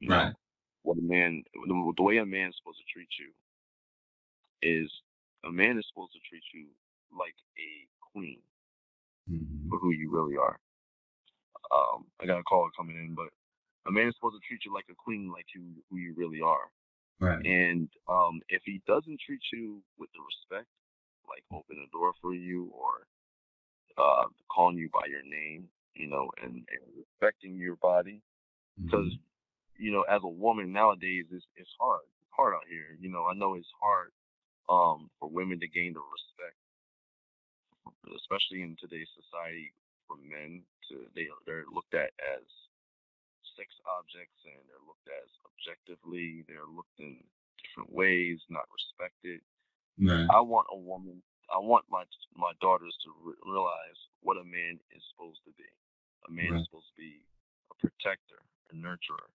You 0.00 0.10
right. 0.10 0.28
Know, 0.30 0.34
what 0.82 0.98
a 0.98 1.02
man, 1.02 1.44
the 1.54 2.02
way 2.02 2.16
a 2.18 2.26
man's 2.26 2.56
supposed 2.58 2.78
to 2.78 2.92
treat 2.92 3.08
you 3.22 3.30
is 4.66 4.90
a 5.46 5.52
man 5.52 5.78
is 5.78 5.86
supposed 5.86 6.12
to 6.14 6.18
treat 6.28 6.42
you 6.52 6.66
like 7.14 7.38
a 7.54 7.86
queen 8.16 8.40
mm-hmm. 9.30 9.68
for 9.68 9.78
who 9.78 9.90
you 9.92 10.08
really 10.10 10.36
are. 10.36 10.58
Um, 11.68 12.06
I 12.20 12.26
got 12.26 12.40
a 12.40 12.44
call 12.44 12.70
coming 12.76 12.96
in, 12.96 13.14
but 13.14 13.28
a 13.86 13.92
man 13.92 14.08
is 14.08 14.14
supposed 14.16 14.40
to 14.40 14.46
treat 14.48 14.64
you 14.64 14.72
like 14.72 14.88
a 14.90 14.94
queen, 14.96 15.30
like 15.30 15.46
you 15.54 15.62
who 15.90 15.98
you 15.98 16.14
really 16.16 16.40
are. 16.40 16.70
Right. 17.20 17.44
And 17.44 17.88
um, 18.08 18.40
if 18.48 18.62
he 18.64 18.80
doesn't 18.86 19.20
treat 19.24 19.40
you 19.52 19.82
with 19.98 20.10
the 20.12 20.20
respect, 20.24 20.68
like 21.28 21.42
open 21.52 21.76
the 21.76 21.90
door 21.92 22.12
for 22.22 22.32
you 22.34 22.72
or 22.72 23.04
uh, 23.98 24.28
calling 24.52 24.76
you 24.76 24.88
by 24.92 25.06
your 25.08 25.24
name, 25.24 25.68
you 25.94 26.08
know, 26.08 26.30
and, 26.42 26.54
and 26.54 26.82
respecting 26.96 27.56
your 27.56 27.76
body, 27.76 28.20
because 28.82 29.06
mm-hmm. 29.06 29.84
you 29.84 29.92
know, 29.92 30.02
as 30.02 30.20
a 30.24 30.28
woman 30.28 30.72
nowadays, 30.72 31.24
it's 31.32 31.44
it's 31.56 31.74
hard, 31.80 32.04
it's 32.04 32.32
hard 32.36 32.54
out 32.54 32.68
here. 32.68 32.96
You 33.00 33.10
know, 33.10 33.24
I 33.26 33.34
know 33.34 33.54
it's 33.54 33.74
hard 33.80 34.12
um, 34.68 35.10
for 35.18 35.28
women 35.28 35.58
to 35.60 35.68
gain 35.68 35.94
the 35.94 36.00
respect, 36.00 36.56
especially 38.14 38.62
in 38.62 38.76
today's 38.78 39.10
society. 39.16 39.72
For 40.06 40.14
men, 40.22 40.62
to 40.86 41.10
they 41.18 41.26
they're 41.50 41.66
looked 41.66 41.98
at 41.98 42.14
as 42.22 42.46
sex 43.58 43.74
objects 43.90 44.38
and 44.46 44.62
they're 44.70 44.86
looked 44.86 45.10
at 45.10 45.18
as 45.18 45.34
objectively. 45.42 46.46
They're 46.46 46.70
looked 46.70 46.94
in 47.02 47.18
different 47.58 47.90
ways, 47.90 48.38
not 48.46 48.70
respected. 48.70 49.42
Right. 49.98 50.28
I 50.30 50.38
want 50.38 50.70
a 50.70 50.78
woman. 50.78 51.22
I 51.50 51.58
want 51.58 51.90
my 51.90 52.06
my 52.38 52.54
daughters 52.62 52.94
to 53.02 53.10
re- 53.18 53.42
realize 53.42 53.98
what 54.22 54.38
a 54.38 54.46
man 54.46 54.78
is 54.94 55.02
supposed 55.10 55.42
to 55.42 55.52
be. 55.58 55.66
A 56.28 56.30
man 56.30 56.54
right. 56.54 56.60
is 56.62 56.66
supposed 56.70 56.90
to 56.94 56.98
be 57.00 57.18
a 57.70 57.74
protector, 57.82 58.38
a 58.70 58.74
nurturer, 58.78 59.30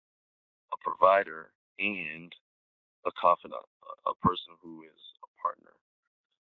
a 0.73 0.79
provider, 0.85 1.53
and 1.79 2.29
a 3.07 3.13
confidant, 3.17 3.65
a, 3.85 4.13
a 4.13 4.15
person 4.21 4.53
who 4.61 4.83
is 4.83 5.01
a 5.25 5.29
partner. 5.41 5.73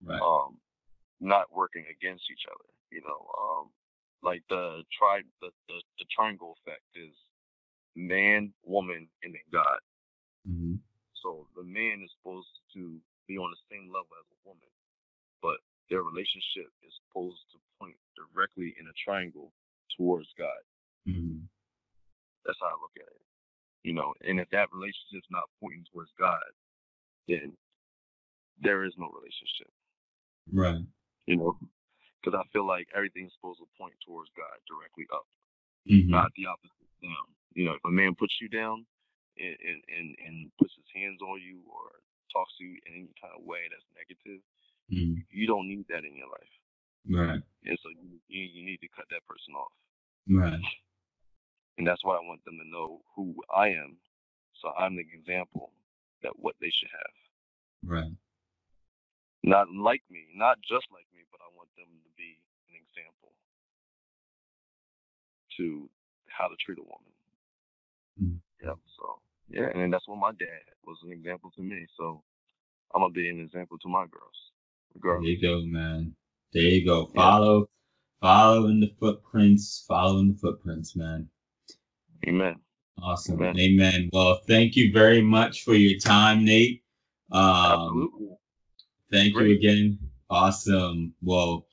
Right. 0.04 0.20
Um, 0.20 0.58
not 1.20 1.52
working 1.52 1.84
against 1.90 2.24
each 2.30 2.46
other. 2.48 2.68
You 2.90 3.02
know, 3.02 3.20
um, 3.36 3.70
like 4.22 4.42
the 4.48 4.82
tri 4.96 5.22
the, 5.40 5.50
the, 5.68 5.78
the 5.98 6.06
triangle 6.14 6.56
effect 6.60 6.84
is 6.94 7.14
man, 7.96 8.52
woman, 8.64 9.08
and 9.22 9.34
then 9.34 9.46
God. 9.52 9.80
Mm-hmm. 10.48 10.74
So 11.22 11.46
the 11.56 11.64
man 11.64 12.00
is 12.04 12.10
supposed 12.18 12.48
to 12.74 12.96
be 13.26 13.36
on 13.36 13.50
the 13.50 13.62
same 13.70 13.90
level 13.90 14.14
as 14.16 14.26
a 14.30 14.38
woman, 14.46 14.70
but 15.42 15.58
their 15.90 16.02
relationship 16.02 16.70
is 16.86 16.94
supposed 17.04 17.42
to 17.52 17.58
point 17.80 17.98
directly 18.14 18.74
in 18.78 18.86
a 18.86 18.96
triangle 18.96 19.52
towards 19.96 20.28
God. 20.38 20.62
Mm-hmm. 21.08 21.44
That's 22.46 22.58
how 22.60 22.72
I 22.72 22.78
look 22.80 22.96
at 22.96 23.10
it. 23.10 23.24
You 23.84 23.94
know, 23.94 24.14
and 24.22 24.40
if 24.40 24.48
that 24.50 24.72
relationship's 24.72 25.28
not 25.30 25.50
pointing 25.60 25.84
towards 25.92 26.10
God, 26.18 26.48
then 27.26 27.52
there 28.60 28.84
is 28.84 28.92
no 28.96 29.10
relationship. 29.12 29.70
Right. 30.52 30.82
You 31.28 31.36
know, 31.36 31.52
because 32.18 32.32
I 32.32 32.44
feel 32.50 32.64
like 32.64 32.88
everything's 32.96 33.36
supposed 33.36 33.60
to 33.60 33.68
point 33.76 33.94
towards 34.00 34.32
God 34.32 34.56
directly 34.64 35.04
up, 35.12 35.28
mm-hmm. 35.84 36.08
not 36.08 36.32
the 36.34 36.48
opposite 36.48 36.88
down. 37.04 37.28
You 37.52 37.68
know, 37.68 37.76
if 37.76 37.84
a 37.84 37.92
man 37.92 38.16
puts 38.16 38.40
you 38.40 38.48
down 38.48 38.88
and, 39.36 39.80
and, 39.92 40.16
and, 40.24 40.50
puts 40.56 40.72
his 40.74 40.88
hands 40.90 41.20
on 41.22 41.38
you 41.38 41.60
or 41.68 42.00
talks 42.32 42.56
to 42.58 42.64
you 42.64 42.80
in 42.88 43.06
any 43.06 43.12
kind 43.20 43.36
of 43.36 43.44
way 43.46 43.68
that's 43.70 43.86
negative, 43.94 44.40
Mm. 44.92 45.24
You 45.30 45.46
don't 45.46 45.68
need 45.68 45.84
that 45.88 46.04
in 46.04 46.16
your 46.16 46.28
life, 46.28 46.54
Right. 47.08 47.42
and 47.64 47.78
so 47.82 47.88
you 47.90 48.18
you, 48.28 48.42
you 48.42 48.64
need 48.64 48.80
to 48.80 48.88
cut 48.88 49.04
that 49.10 49.26
person 49.26 49.54
off. 49.54 49.72
Right. 50.28 50.60
And 51.76 51.86
that's 51.86 52.02
why 52.04 52.16
I 52.16 52.26
want 52.26 52.44
them 52.44 52.58
to 52.58 52.68
know 52.68 53.00
who 53.14 53.34
I 53.54 53.68
am, 53.68 53.98
so 54.60 54.70
I'm 54.78 54.96
the 54.96 55.04
example 55.12 55.72
that 56.22 56.32
what 56.38 56.56
they 56.60 56.70
should 56.70 56.88
have. 56.90 57.90
Right. 57.90 58.12
Not 59.44 59.70
like 59.70 60.02
me, 60.10 60.26
not 60.34 60.58
just 60.60 60.86
like 60.90 61.06
me, 61.14 61.22
but 61.30 61.40
I 61.40 61.48
want 61.56 61.68
them 61.76 61.86
to 61.86 62.10
be 62.16 62.38
an 62.68 62.74
example 62.74 63.32
to 65.56 65.88
how 66.26 66.48
to 66.48 66.56
treat 66.58 66.78
a 66.78 66.82
woman. 66.82 67.12
Mm. 68.20 68.38
Yep. 68.62 68.78
So 68.98 69.20
yeah, 69.48 69.70
and 69.74 69.92
that's 69.92 70.08
what 70.08 70.18
my 70.18 70.32
dad 70.32 70.62
was 70.84 70.98
an 71.04 71.12
example 71.12 71.50
to 71.56 71.62
me. 71.62 71.86
So 71.96 72.22
I'm 72.94 73.02
gonna 73.02 73.12
be 73.12 73.28
an 73.28 73.40
example 73.40 73.78
to 73.78 73.88
my 73.88 74.06
girls. 74.06 74.38
There 74.94 75.12
Girls. 75.12 75.26
you 75.26 75.40
go, 75.40 75.62
man. 75.64 76.14
There 76.52 76.62
you 76.62 76.84
go. 76.84 77.10
Yeah. 77.14 77.22
Follow, 77.22 77.68
following 78.20 78.80
the 78.80 78.90
footprints, 78.98 79.84
following 79.86 80.32
the 80.32 80.38
footprints, 80.38 80.96
man. 80.96 81.28
Amen. 82.26 82.56
Awesome. 83.00 83.40
Amen. 83.40 83.56
Amen. 83.56 84.10
Well, 84.12 84.40
thank 84.48 84.74
you 84.74 84.92
very 84.92 85.22
much 85.22 85.62
for 85.62 85.74
your 85.74 85.98
time, 86.00 86.44
Nate. 86.44 86.82
Um, 87.30 87.72
Absolutely. 87.72 88.28
Thank 89.10 89.34
you 89.34 89.52
again. 89.52 89.98
Awesome. 90.30 91.14
Well, 91.22 91.66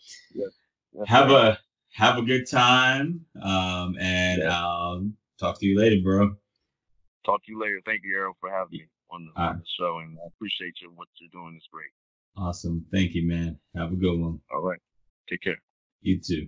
have 1.07 1.29
right. 1.29 1.49
a 1.49 1.59
have 1.93 2.17
a 2.17 2.21
good 2.21 2.49
time. 2.49 3.25
Um, 3.41 3.95
and 3.99 4.43
um, 4.43 5.17
talk 5.39 5.59
to 5.59 5.65
you 5.65 5.79
later, 5.79 6.01
bro. 6.03 6.36
Talk 7.25 7.43
to 7.45 7.51
you 7.51 7.59
later. 7.59 7.81
Thank 7.86 8.01
you, 8.03 8.15
Errol, 8.15 8.38
for 8.39 8.49
having 8.49 8.71
me 8.71 8.86
on 9.11 9.29
the, 9.36 9.41
on 9.41 9.57
the 9.57 9.65
show, 9.79 9.99
and 9.99 10.17
I 10.23 10.27
appreciate 10.27 10.75
you. 10.81 10.91
What 10.95 11.07
you're 11.19 11.29
doing 11.31 11.55
is 11.57 11.67
great. 11.71 11.89
Awesome. 12.38 12.86
Thank 12.91 13.15
you, 13.15 13.27
man. 13.27 13.57
Have 13.75 13.91
a 13.91 13.95
good 13.95 14.19
one. 14.19 14.39
All 14.53 14.61
right. 14.61 14.79
Take 15.29 15.41
care. 15.41 15.57
You 16.01 16.19
too. 16.19 16.47